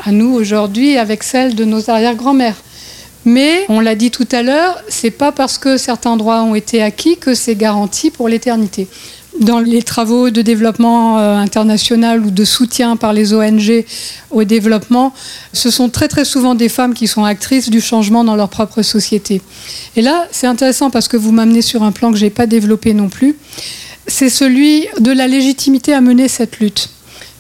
à 0.06 0.12
nous 0.12 0.34
aujourd'hui, 0.34 0.98
avec 0.98 1.24
celles 1.24 1.56
de 1.56 1.64
nos 1.64 1.90
arrière-grand-mères. 1.90 2.58
Mais 3.26 3.66
on 3.70 3.80
l'a 3.80 3.96
dit 3.96 4.12
tout 4.12 4.28
à 4.32 4.44
l'heure, 4.44 4.82
c'est 4.90 5.12
pas 5.12 5.32
parce 5.32 5.58
que 5.58 5.78
certains 5.78 6.18
droits 6.18 6.44
ont 6.44 6.56
été 6.56 6.82
acquis 6.82 7.18
que 7.18 7.34
c'est 7.34 7.56
garanti 7.56 8.12
pour 8.12 8.28
l'éternité. 8.28 8.88
Dans 9.40 9.60
les 9.60 9.82
travaux 9.82 10.30
de 10.30 10.44
développement 10.44 11.18
euh, 11.18 11.38
international 11.38 12.24
ou 12.24 12.30
de 12.30 12.46
soutien 12.46 12.98
par 12.98 13.14
les 13.14 13.34
ONG 13.34 13.84
au 14.30 14.44
développement, 14.44 15.12
ce 15.54 15.72
sont 15.72 15.90
très 15.90 16.08
très 16.08 16.24
souvent 16.24 16.54
des 16.54 16.70
femmes 16.70 16.94
qui 16.94 17.08
sont 17.08 17.24
actrices 17.24 17.70
du 17.70 17.82
changement 17.82 18.24
dans 18.24 18.36
leur 18.36 18.50
propre 18.50 18.84
société. 18.84 19.42
Et 19.96 20.04
là, 20.04 20.28
c'est 20.32 20.46
intéressant 20.46 20.92
parce 20.92 21.08
que 21.08 21.18
vous 21.18 21.32
m'amenez 21.32 21.64
sur 21.64 21.82
un 21.82 21.92
plan 21.92 22.12
que 22.12 22.18
je 22.18 22.26
n'ai 22.26 22.30
pas 22.30 22.46
développé 22.46 22.94
non 22.94 23.10
plus. 23.10 23.36
C'est 24.06 24.30
celui 24.30 24.86
de 25.00 25.12
la 25.12 25.28
légitimité 25.28 25.94
à 25.94 26.02
mener 26.02 26.28
cette 26.28 26.60
lutte. 26.60 26.90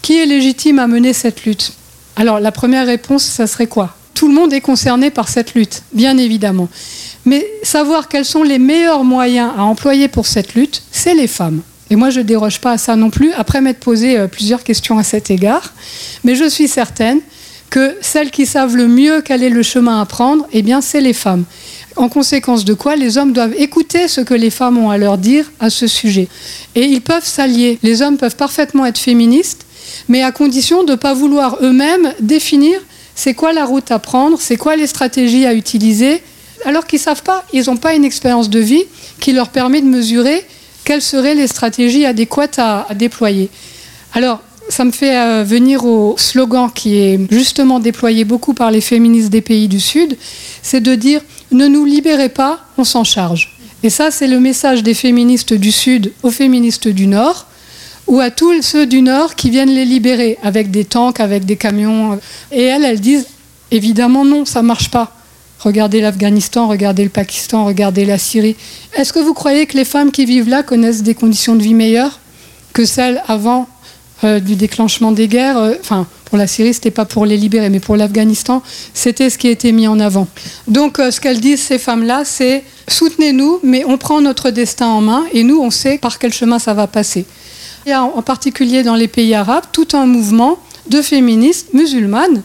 Qui 0.02 0.18
est 0.18 0.26
légitime 0.26 0.80
à 0.80 0.88
mener 0.88 1.14
cette 1.14 1.46
lutte? 1.46 1.74
Alors 2.16 2.40
la 2.40 2.52
première 2.52 2.88
réponse, 2.88 3.24
ça 3.24 3.46
serait 3.46 3.68
quoi? 3.68 3.96
Tout 4.14 4.28
le 4.28 4.34
monde 4.34 4.54
est 4.54 4.62
concerné 4.62 5.10
par 5.10 5.30
cette 5.30 5.54
lutte, 5.54 5.84
bien 5.94 6.18
évidemment. 6.18 6.70
Mais 7.26 7.46
savoir 7.64 8.08
quels 8.08 8.26
sont 8.26 8.44
les 8.44 8.60
meilleurs 8.60 9.04
moyens 9.04 9.52
à 9.58 9.64
employer 9.64 10.08
pour 10.08 10.28
cette 10.28 10.56
lutte, 10.56 10.84
c'est 10.92 11.16
les 11.16 11.28
femmes. 11.28 11.62
Et 11.90 11.96
moi, 11.96 12.10
je 12.10 12.20
ne 12.20 12.26
déroge 12.26 12.60
pas 12.60 12.72
à 12.72 12.78
ça 12.78 12.96
non 12.96 13.10
plus, 13.10 13.32
après 13.34 13.62
m'être 13.62 13.80
posé 13.80 14.18
euh, 14.18 14.28
plusieurs 14.28 14.64
questions 14.64 14.98
à 14.98 15.04
cet 15.04 15.30
égard. 15.30 15.74
Mais 16.24 16.36
je 16.36 16.50
suis 16.50 16.68
certaine 16.68 17.20
que 17.70 17.96
celles 18.02 18.32
qui 18.32 18.46
savent 18.46 18.76
le 18.76 18.88
mieux 18.88 19.22
quel 19.22 19.44
est 19.44 19.50
le 19.50 19.64
chemin 19.64 20.02
à 20.02 20.06
prendre, 20.06 20.48
eh 20.54 20.62
bien, 20.62 20.82
c'est 20.82 21.02
les 21.02 21.14
femmes. 21.14 21.44
En 21.96 22.10
conséquence 22.10 22.66
de 22.66 22.74
quoi, 22.74 22.96
les 22.96 23.18
hommes 23.18 23.34
doivent 23.34 23.54
écouter 23.58 24.08
ce 24.08 24.22
que 24.22 24.34
les 24.34 24.50
femmes 24.50 24.78
ont 24.78 24.90
à 24.90 24.98
leur 24.98 25.18
dire 25.18 25.52
à 25.60 25.70
ce 25.70 25.88
sujet. 25.88 26.28
Et 26.76 26.86
ils 26.86 27.02
peuvent 27.02 27.26
s'allier. 27.26 27.80
Les 27.84 28.02
hommes 28.02 28.18
peuvent 28.18 28.36
parfaitement 28.36 28.86
être 28.86 28.98
féministes, 28.98 29.66
mais 30.08 30.24
à 30.24 30.32
condition 30.32 30.84
de 30.84 30.92
ne 30.92 30.98
pas 30.98 31.14
vouloir 31.14 31.58
eux-mêmes 31.62 32.14
définir 32.20 32.80
c'est 33.16 33.34
quoi 33.34 33.54
la 33.54 33.66
route 33.66 33.92
à 33.92 34.00
prendre, 34.00 34.40
c'est 34.40 34.58
quoi 34.58 34.76
les 34.76 34.88
stratégies 34.88 35.46
à 35.46 35.54
utiliser, 35.54 36.22
alors 36.66 36.86
qu'ils 36.88 37.00
ne 37.00 37.04
savent 37.04 37.24
pas, 37.24 37.44
ils 37.54 37.66
n'ont 37.68 37.78
pas 37.78 37.94
une 37.94 38.06
expérience 38.06 38.50
de 38.50 38.60
vie 38.60 38.84
qui 39.20 39.34
leur 39.34 39.50
permet 39.50 39.82
de 39.82 39.88
mesurer 39.88 40.46
quelles 40.84 41.02
seraient 41.02 41.36
les 41.36 41.48
stratégies 41.48 42.06
adéquates 42.06 42.60
à, 42.60 42.88
déployer. 42.96 43.50
Alors, 44.14 44.42
ça 44.70 44.86
me 44.86 44.92
fait 44.92 45.18
euh, 45.18 45.44
venir 45.44 45.86
au 45.86 46.16
slogan 46.18 46.70
qui 46.74 46.98
est 46.98 47.20
justement 47.30 47.80
déployé 47.80 48.24
beaucoup 48.24 48.54
par 48.54 48.72
les 48.72 48.82
féministes 48.82 49.30
des 49.30 49.42
pays 49.42 49.68
du 49.68 49.80
Sud, 49.80 50.18
c'est 50.62 50.82
de 50.82 50.96
dire 50.96 51.22
ne 51.52 51.68
nous 51.68 51.86
libérez 51.86 52.30
pas, 52.30 52.66
on 52.78 52.84
s'en 52.84 53.04
charge. 53.04 53.58
Et 53.84 53.90
ça, 53.90 54.12
c'est 54.12 54.28
le 54.28 54.40
message 54.40 54.82
des 54.82 54.94
féministes 54.94 55.54
du 55.54 55.72
Sud 55.72 56.14
aux 56.24 56.32
féministes 56.32 56.88
du 56.88 57.08
Nord 57.08 57.48
ou 58.08 58.20
à 58.20 58.32
tous 58.32 58.62
ceux 58.62 58.86
du 58.86 59.02
Nord 59.02 59.36
qui 59.36 59.50
viennent 59.50 59.74
les 59.74 59.86
libérer 59.86 60.38
avec 60.44 60.72
des 60.72 60.86
tanks, 60.86 61.20
avec 61.20 61.46
des 61.46 61.56
camions. 61.56 62.20
Et 62.52 62.64
elles, 62.64 62.84
elles 62.84 63.00
disent 63.00 63.28
évidemment 63.72 64.26
non, 64.26 64.46
ça 64.46 64.62
ne 64.62 64.68
marche 64.68 64.90
pas. 64.90 65.16
Regardez 65.60 66.02
l'Afghanistan, 66.02 66.68
regardez 66.68 67.04
le 67.04 67.10
Pakistan, 67.10 67.66
regardez 67.66 68.06
la 68.06 68.18
Syrie. 68.18 68.58
Est-ce 68.96 69.14
que 69.14 69.20
vous 69.20 69.34
croyez 69.34 69.66
que 69.66 69.78
les 69.78 69.86
femmes 69.86 70.12
qui 70.12 70.26
vivent 70.26 70.50
là 70.50 70.62
connaissent 70.62 71.04
des 71.04 71.16
conditions 71.16 71.56
de 71.56 71.64
vie 71.64 71.74
meilleures 71.74 72.20
que 72.74 72.84
celles 72.84 73.24
avant 73.28 73.70
euh, 74.26 74.42
du 74.42 74.56
déclenchement 74.56 75.14
des 75.14 75.30
guerres? 75.30 75.58
Euh, 75.58 75.76
Enfin, 75.80 76.06
pour 76.26 76.38
la 76.38 76.48
Syrie, 76.48 76.74
ce 76.74 76.80
n'était 76.80 76.92
pas 76.92 77.06
pour 77.06 77.26
les 77.26 77.38
libérer, 77.38 77.70
mais 77.70 77.80
pour 77.80 77.96
l'Afghanistan, 77.96 78.62
c'était 78.94 79.30
ce 79.30 79.38
qui 79.38 79.48
a 79.48 79.52
été 79.52 79.72
mis 79.72 79.88
en 79.88 80.02
avant. 80.02 80.28
Donc, 80.68 81.00
euh, 81.00 81.12
ce 81.12 81.22
qu'elles 81.22 81.40
disent, 81.40 81.62
ces 81.62 81.80
femmes-là, 81.80 82.24
c'est 82.26 82.64
soutenez-nous, 82.90 83.60
mais 83.64 83.86
on 83.86 83.98
prend 83.98 84.20
notre 84.20 84.50
destin 84.50 84.88
en 84.88 85.00
main 85.00 85.24
et 85.32 85.44
nous, 85.44 85.62
on 85.62 85.72
sait 85.72 85.98
par 85.98 86.20
quel 86.20 86.34
chemin 86.34 86.60
ça 86.60 86.74
va 86.74 86.88
passer. 86.88 87.26
Il 87.86 87.90
y 87.90 87.94
a 87.94 88.04
en 88.04 88.22
particulier 88.22 88.84
dans 88.84 88.96
les 88.96 89.08
pays 89.08 89.34
arabes 89.36 89.66
tout 89.72 89.88
un 89.94 90.06
mouvement 90.06 90.58
de 90.88 91.02
féministes 91.02 91.74
musulmanes 91.74 92.42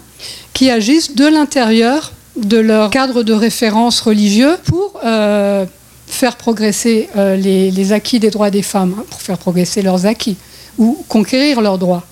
qui 0.52 0.70
agissent 0.70 1.14
de 1.14 1.26
l'intérieur 1.26 2.12
de 2.36 2.58
leur 2.58 2.90
cadre 2.90 3.22
de 3.22 3.32
référence 3.32 4.00
religieux 4.00 4.56
pour 4.64 5.00
euh, 5.04 5.64
faire 6.06 6.36
progresser 6.36 7.08
euh, 7.16 7.36
les, 7.36 7.92
acquis 7.92 8.18
des 8.18 8.30
droits 8.30 8.50
des 8.50 8.62
femmes, 8.62 8.96
hein, 8.98 9.04
pour 9.10 9.20
faire 9.20 9.38
progresser 9.38 9.82
leurs 9.82 10.06
acquis 10.06 10.36
ou 10.78 11.04
conquérir 11.08 11.60
leurs 11.60 11.78
droits. 11.78 12.04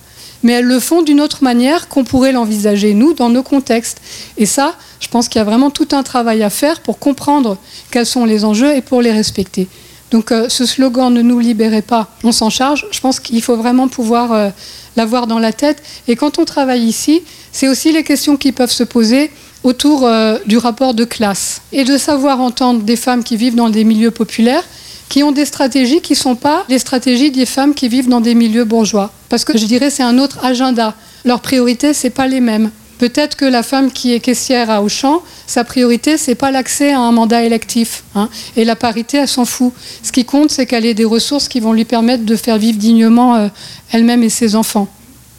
Mais 0.43 0.53
elles 0.53 0.65
le 0.65 0.81
font 0.81 1.03
d'une 1.03 1.21
autre 1.21 1.43
manière 1.43 1.89
qu'on 1.89 2.05
pourrait 2.05 2.33
l'envisager, 2.33 2.95
nous, 2.95 3.15
dans 3.15 3.31
nos 3.31 3.43
contextes. 3.43 4.01
Et 4.37 4.47
ça, 4.47 4.75
je 5.01 5.09
pense 5.09 5.29
qu'il 5.29 5.39
y 5.39 5.43
a 5.43 5.45
vraiment 5.45 5.71
tout 5.71 5.89
un 5.93 6.03
travail 6.03 6.43
à 6.43 6.51
faire 6.51 6.81
pour 6.81 6.99
comprendre 6.99 7.57
quels 7.91 8.07
sont 8.07 8.25
les 8.25 8.45
enjeux 8.45 8.75
et 8.77 8.83
pour 8.83 9.03
les 9.03 9.13
respecter. 9.13 9.67
Donc 10.11 10.31
euh, 10.31 10.49
ce 10.49 10.65
slogan 10.67 11.13
ne 11.13 11.23
nous 11.23 11.41
libérez 11.41 11.83
pas, 11.83 12.09
on 12.23 12.33
s'en 12.33 12.51
charge, 12.51 12.87
je 12.91 13.01
pense 13.01 13.19
qu'il 13.19 13.43
faut 13.43 13.57
vraiment 13.57 13.89
pouvoir 13.89 14.33
euh, 14.33 14.51
l'avoir 14.97 15.27
dans 15.27 15.39
la 15.39 15.53
tête. 15.53 15.83
Et 16.07 16.17
quand 16.17 16.39
on 16.39 16.45
travaille 16.45 16.83
ici, 16.83 17.23
c'est 17.53 17.69
aussi 17.69 17.93
les 17.93 18.05
questions 18.05 18.37
qui 18.37 18.53
peuvent 18.53 18.71
se 18.71 18.85
poser 18.85 19.31
autour 19.65 20.07
euh, 20.07 20.39
du 20.47 20.59
rapport 20.59 20.95
de 20.95 21.05
classe 21.05 21.61
et 21.73 21.85
de 21.85 21.99
savoir 21.99 22.41
entendre 22.41 22.83
des 22.83 22.97
femmes 22.97 23.25
qui 23.25 23.37
vivent 23.37 23.57
dans 23.57 23.71
des 23.71 23.85
milieux 23.85 24.13
populaires 24.13 24.65
qui 25.09 25.23
ont 25.23 25.33
des 25.33 25.45
stratégies 25.45 26.01
qui 26.01 26.15
ne 26.15 26.19
sont 26.19 26.35
pas 26.35 26.65
les 26.69 26.79
stratégies 26.79 27.31
des 27.31 27.47
femmes 27.47 27.75
qui 27.75 27.89
vivent 27.89 28.09
dans 28.09 28.21
des 28.21 28.35
milieux 28.35 28.65
bourgeois. 28.65 29.13
Parce 29.29 29.45
que 29.45 29.57
je 29.57 29.65
dirais 29.65 29.91
c'est 29.91 30.03
un 30.03 30.19
autre 30.19 30.45
agenda. 30.45 30.95
Leurs 31.25 31.41
priorités, 31.41 31.95
ce 31.95 32.09
pas 32.09 32.27
les 32.27 32.41
mêmes. 32.41 32.71
Peut-être 32.99 33.37
que 33.37 33.45
la 33.45 33.63
femme 33.63 33.91
qui 33.93 34.15
est 34.15 34.21
caissière 34.21 34.71
à 34.71 34.83
Auchan, 34.83 35.23
sa 35.47 35.65
priorité, 35.65 36.17
c'est 36.17 36.35
pas 36.35 36.51
l'accès 36.51 36.93
à 36.93 37.01
un 37.01 37.13
mandat 37.13 37.43
électif. 37.43 38.05
Hein. 38.15 38.29
Et 38.57 38.65
la 38.65 38.75
parité, 38.75 39.19
elle 39.19 39.29
s'en 39.29 39.45
fout. 39.45 39.73
Ce 40.03 40.13
qui 40.13 40.25
compte, 40.25 40.51
c'est 40.51 40.65
qu'elle 40.67 40.87
ait 40.87 40.95
des 40.95 41.05
ressources 41.05 41.49
qui 41.49 41.61
vont 41.61 41.73
lui 41.73 41.85
permettre 41.85 42.25
de 42.25 42.37
faire 42.37 42.57
vivre 42.57 42.79
dignement 42.79 43.37
euh, 43.37 43.49
elle-même 43.93 44.23
et 44.23 44.31
ses 44.31 44.57
enfants. 44.57 44.89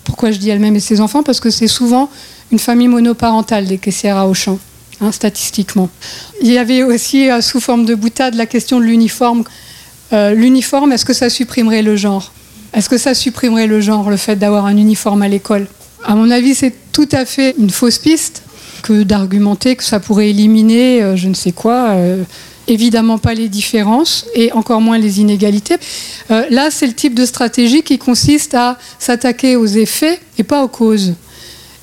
Pourquoi 0.04 0.32
je 0.32 0.38
dis 0.38 0.50
elle-même 0.50 0.76
et 0.76 0.80
ses 0.80 1.02
enfants? 1.02 1.24
Parce 1.24 1.40
que 1.40 1.50
c'est 1.50 1.68
souvent 1.68 2.10
une 2.52 2.60
famille 2.60 2.88
monoparentale 2.88 3.66
des 3.66 3.78
caissières 3.78 4.18
à 4.18 4.28
Auchan, 4.28 4.60
hein, 5.02 5.12
statistiquement. 5.12 5.90
Il 6.42 6.52
y 6.52 6.58
avait 6.58 6.84
aussi, 6.84 7.30
euh, 7.30 7.42
sous 7.42 7.60
forme 7.60 7.86
de 7.86 7.96
boutade, 7.96 8.36
la 8.36 8.46
question 8.46 8.80
de 8.80 8.86
l'uniforme. 8.86 9.44
Euh, 10.14 10.34
l'uniforme, 10.34 10.92
est-ce 10.92 11.06
que 11.06 11.14
ça 11.14 11.30
supprimerait 11.30 11.82
le 11.82 11.96
genre? 11.96 12.32
Est-ce 12.74 12.88
que 12.88 12.98
ça 12.98 13.14
supprimerait 13.14 13.68
le 13.68 13.82
genre, 13.82 14.10
le 14.10 14.18
fait 14.18 14.36
d'avoir 14.36 14.66
un 14.66 14.78
uniforme 14.78 15.24
à 15.24 15.28
l'école? 15.28 15.68
À 16.04 16.16
mon 16.16 16.30
avis, 16.32 16.56
c'est 16.56 16.74
tout 16.92 17.10
à 17.12 17.26
fait 17.26 17.56
une 17.58 17.70
fausse 17.70 17.98
piste 17.98 18.44
que 18.84 19.04
d'argumenter 19.04 19.76
que 19.76 19.84
ça 19.84 20.00
pourrait 20.00 20.30
éliminer 20.30 21.02
euh, 21.02 21.16
je 21.16 21.28
ne 21.28 21.34
sais 21.34 21.52
quoi. 21.52 21.90
Euh, 21.90 22.24
évidemment 22.68 23.18
pas 23.18 23.34
les 23.34 23.48
différences 23.48 24.26
et 24.36 24.52
encore 24.52 24.82
moins 24.82 24.98
les 24.98 25.22
inégalités. 25.22 25.78
Euh, 26.32 26.44
là, 26.50 26.70
c'est 26.70 26.88
le 26.88 26.94
type 26.94 27.14
de 27.14 27.26
stratégie 27.26 27.82
qui 27.82 27.98
consiste 27.98 28.54
à 28.56 28.78
s'attaquer 29.00 29.56
aux 29.56 29.66
effets 29.66 30.20
et 30.38 30.44
pas 30.44 30.64
aux 30.64 30.68
causes. 30.68 31.14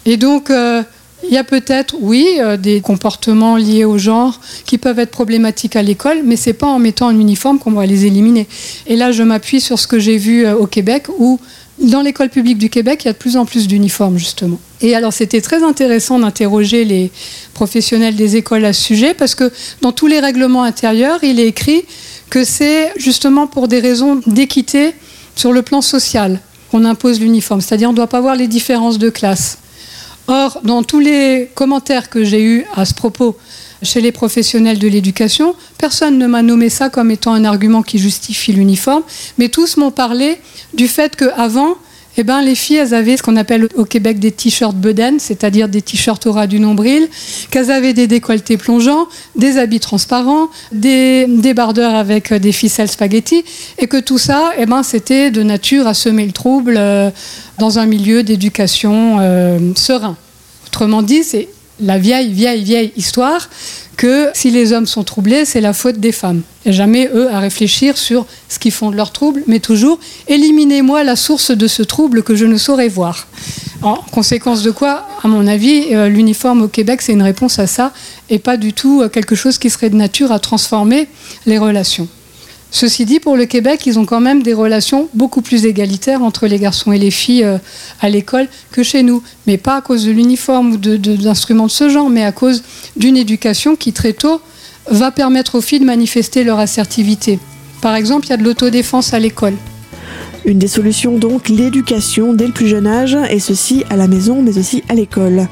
Et 0.04 0.18
donc, 0.18 0.50
il 0.50 1.33
y 1.33 1.38
a 1.38 1.44
peut-être, 1.44 1.97
oui, 1.99 2.26
des 2.59 2.83
comportements 2.83 3.56
liés 3.56 3.87
au 3.87 3.97
genre 3.97 4.38
qui 4.66 4.76
peuvent 4.76 4.99
être 4.99 5.11
problématiques 5.11 5.76
à 5.76 5.83
l'école, 5.83 6.18
mais 6.23 6.37
c'est 6.37 6.52
pas 6.52 6.66
en 6.66 6.78
mettant 6.78 7.09
un 7.09 7.18
uniforme 7.18 7.59
qu'on 7.59 7.71
va 7.71 7.87
les 7.87 8.04
éliminer. 8.04 8.47
Et 8.87 8.97
là, 8.97 9.11
je 9.11 9.23
m'appuie 9.23 9.62
sur 9.62 9.78
ce 9.78 9.87
que 9.87 9.99
j'ai 9.99 10.18
vu 10.18 10.47
au 10.47 10.66
Québec 10.66 11.06
où 11.18 11.40
dans 11.78 12.02
l'école 12.02 12.28
publique 12.28 12.59
du 12.59 12.71
Québec, 12.71 13.00
il 13.02 13.07
y 13.07 13.11
a 13.11 13.12
de 13.12 13.19
plus 13.19 13.37
en 13.37 13.45
plus 13.45 13.66
d'uniformes, 13.66 14.19
justement. 14.19 14.59
Et 14.81 14.95
alors 14.95 15.12
c'était 15.12 15.40
très 15.40 15.62
intéressant 15.62 16.19
d'interroger 16.19 16.85
les 16.85 17.11
professionnels 17.52 18.16
des 18.16 18.37
écoles 18.37 18.64
à 18.64 18.73
ce 18.73 18.83
sujet 18.83 19.14
parce 19.14 19.35
que 19.35 19.50
dans 19.81 19.93
tous 19.93 20.07
les 20.07 20.21
règlements 20.21 20.62
intérieurs, 20.62 21.23
il 21.23 21.40
est 21.40 21.49
écrit 21.49 21.85
que 22.31 22.45
c'est 22.45 22.93
justement 22.97 23.47
pour 23.47 23.69
des 23.69 23.81
raisons 23.81 24.21
d'équité 24.26 24.95
sur 25.37 25.52
le 25.52 25.62
plan 25.62 25.81
social 25.81 26.40
qu'on 26.71 26.85
impose 26.85 27.21
l'uniforme, 27.21 27.61
c'est-à-dire 27.61 27.88
on 27.88 27.93
ne 27.93 27.97
doit 27.97 28.09
pas 28.09 28.21
voir 28.21 28.37
les 28.37 28.49
différences 28.49 28.99
de 28.99 29.11
classe. 29.11 29.59
Or, 30.26 30.61
dans 30.64 30.83
tous 30.83 31.00
les 31.00 31.50
commentaires 31.54 32.09
que 32.09 32.25
j'ai 32.25 32.43
eus 32.43 32.64
à 32.75 32.85
ce 32.85 32.95
propos 32.95 33.37
chez 33.85 34.00
les 34.00 34.12
professionnels 34.12 34.79
de 34.79 34.88
l'éducation, 34.88 35.55
personne 35.79 36.19
ne 36.19 36.26
m'a 36.26 36.43
nommé 36.43 36.69
ça 36.69 36.88
comme 36.88 37.11
étant 37.11 37.33
un 37.33 37.45
argument 37.45 37.83
qui 37.83 37.99
justifie 37.99 38.53
l'uniforme, 38.53 39.03
mais 39.38 39.49
tous 39.49 39.76
m'ont 39.76 39.91
parlé 39.91 40.38
du 40.75 40.88
fait 40.88 41.14
qu'avant, 41.17 41.76
eh 42.17 42.23
ben, 42.23 42.43
les 42.43 42.55
filles, 42.55 42.79
avaient 42.79 43.17
ce 43.17 43.23
qu'on 43.23 43.37
appelle 43.37 43.69
au 43.75 43.85
Québec 43.85 44.21
des 44.21 44.31
t-shirts 44.31 44.76
bedaine, 44.76 45.19
c'est-à-dire 45.19 45.69
des 45.69 45.83
t-shirts 45.83 46.25
au 46.26 46.33
ras 46.33 46.47
du 46.47 46.61
nombril, 46.61 47.09
qu'elles 47.50 47.71
avaient 47.71 47.93
des 47.93 48.07
décolletés 48.07 48.57
plongeants, 48.57 49.09
des 49.35 49.59
habits 49.59 49.81
transparents, 49.81 50.49
des 50.71 51.26
débardeurs 51.26 51.95
avec 51.95 52.33
des 52.33 52.53
ficelles 52.53 52.88
spaghetti, 52.88 53.45
et 53.79 53.88
que 53.88 53.99
tout 53.99 54.19
ça, 54.19 54.53
eh 54.59 54.67
ben, 54.67 54.83
c'était 54.83 55.31
de 55.31 55.43
nature 55.43 55.87
à 55.87 55.95
semer 55.95 56.25
le 56.25 56.33
trouble 56.33 56.76
euh, 56.79 57.11
dans 57.59 57.79
un 57.79 57.87
milieu 57.87 58.23
d'éducation 58.23 59.19
euh, 59.21 59.59
serein. 59.75 60.17
Autrement 60.69 61.03
dit, 61.03 61.25
c'est 61.25 61.49
la 61.81 61.99
vieille, 61.99 62.33
vieille, 62.33 62.62
vieille 62.62 62.93
histoire 62.97 63.49
que 63.97 64.31
si 64.35 64.50
les 64.50 64.73
hommes 64.73 64.87
sont 64.87 65.04
troublés, 65.04 65.45
c'est 65.45 65.61
la 65.61 65.73
faute 65.73 65.99
des 65.99 66.12
femmes. 66.12 66.43
Et 66.66 66.73
jamais 66.73 67.09
eux 67.14 67.33
à 67.33 67.38
réfléchir 67.38 67.97
sur 67.97 68.26
ce 68.49 68.59
qui 68.59 68.71
font 68.71 68.90
de 68.90 68.97
leur 68.97 69.12
trouble, 69.12 69.43
mais 69.47 69.61
toujours 69.61 69.99
éliminez-moi 70.28 71.04
la 71.04 71.16
source 71.16 71.50
de 71.50 71.66
ce 71.66 71.83
trouble 71.83 72.23
que 72.23 72.35
je 72.35 72.45
ne 72.45 72.57
saurais 72.57 72.88
voir. 72.88 73.26
En 73.83 73.97
conséquence 73.97 74.62
de 74.62 74.71
quoi, 74.71 75.07
à 75.23 75.28
mon 75.28 75.47
avis, 75.47 75.95
euh, 75.95 76.09
l'uniforme 76.09 76.62
au 76.62 76.69
Québec, 76.69 77.02
c'est 77.02 77.12
une 77.12 77.23
réponse 77.23 77.59
à 77.59 77.66
ça, 77.66 77.93
et 78.31 78.38
pas 78.38 78.57
du 78.57 78.73
tout 78.73 79.02
euh, 79.02 79.09
quelque 79.09 79.35
chose 79.35 79.59
qui 79.59 79.71
serait 79.71 79.90
de 79.90 79.97
nature 79.97 80.33
à 80.33 80.38
transformer 80.38 81.09
les 81.47 81.59
relations. 81.59 82.09
Ceci 82.75 83.04
dit, 83.04 83.21
pour 83.21 83.37
le 83.37 83.47
Québec, 83.47 83.87
ils 83.87 84.00
ont 84.00 84.04
quand 84.04 84.19
même 84.19 84.43
des 84.43 84.52
relations 84.52 85.09
beaucoup 85.14 85.43
plus 85.43 85.64
égalitaires 85.64 86.25
entre 86.25 86.49
les 86.49 86.59
garçons 86.59 86.90
et 86.90 86.99
les 86.99 87.12
filles 87.12 87.45
euh, 87.45 87.59
à 88.00 88.09
l'école 88.09 88.49
que 88.73 88.83
chez 88.83 89.04
nous. 89.04 89.23
Mais 89.47 89.59
pas 89.59 89.76
à 89.76 89.81
cause 89.81 90.04
de 90.04 90.11
l'uniforme 90.11 90.73
ou 90.73 90.76
d'instruments 90.76 91.66
de, 91.66 91.71
ce 91.71 91.88
genre, 91.88 92.11
mais 92.11 92.25
à 92.25 92.33
cause 92.33 92.64
d'une 92.97 93.16
éducation 93.16 93.76
qui 93.76 93.93
très 93.93 94.12
tôt 94.12 94.40
va 94.90 95.12
permettre 95.12 95.54
aux 95.54 95.61
filles 95.61 95.78
de 95.78 95.85
manifester 95.85 96.43
leur 96.43 96.59
assertivité. 96.59 97.38
Par 97.81 97.95
exemple, 97.95 98.26
il 98.26 98.31
y 98.31 98.33
a 98.33 98.38
de 98.38 98.43
l'autodéfense 98.43 99.14
à 99.14 99.21
l'école. 99.21 99.54
Une 100.46 100.58
des 100.58 100.68
solutions 100.68 101.18
donc, 101.18 101.48
l'éducation 101.48 102.34
dès 102.34 102.46
le 102.46 102.52
plus 102.52 102.68
jeune 102.68 102.86
âge, 102.86 103.16
et 103.30 103.38
ceci 103.38 103.84
à 103.88 103.96
la 103.96 104.08
maison 104.08 104.42
mais 104.42 104.58
aussi 104.58 104.82
à 104.88 104.94
l'école. 104.94 105.48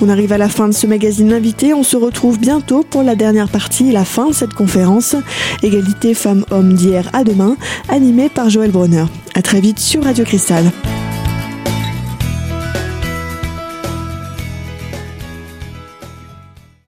On 0.00 0.08
arrive 0.08 0.32
à 0.32 0.38
la 0.38 0.48
fin 0.48 0.68
de 0.68 0.74
ce 0.74 0.86
magazine 0.86 1.32
invité, 1.32 1.72
on 1.72 1.82
se 1.82 1.96
retrouve 1.96 2.38
bientôt 2.38 2.84
pour 2.88 3.02
la 3.02 3.14
dernière 3.14 3.48
partie, 3.48 3.90
la 3.90 4.04
fin 4.04 4.28
de 4.28 4.34
cette 4.34 4.54
conférence, 4.54 5.16
Égalité 5.62 6.14
femmes-hommes 6.14 6.74
d'hier 6.74 7.08
à 7.12 7.24
demain, 7.24 7.56
animée 7.88 8.28
par 8.28 8.50
Joël 8.50 8.70
Bronner. 8.70 9.04
A 9.34 9.42
très 9.42 9.60
vite 9.60 9.78
sur 9.78 10.04
Radio 10.04 10.24
Cristal. 10.24 10.64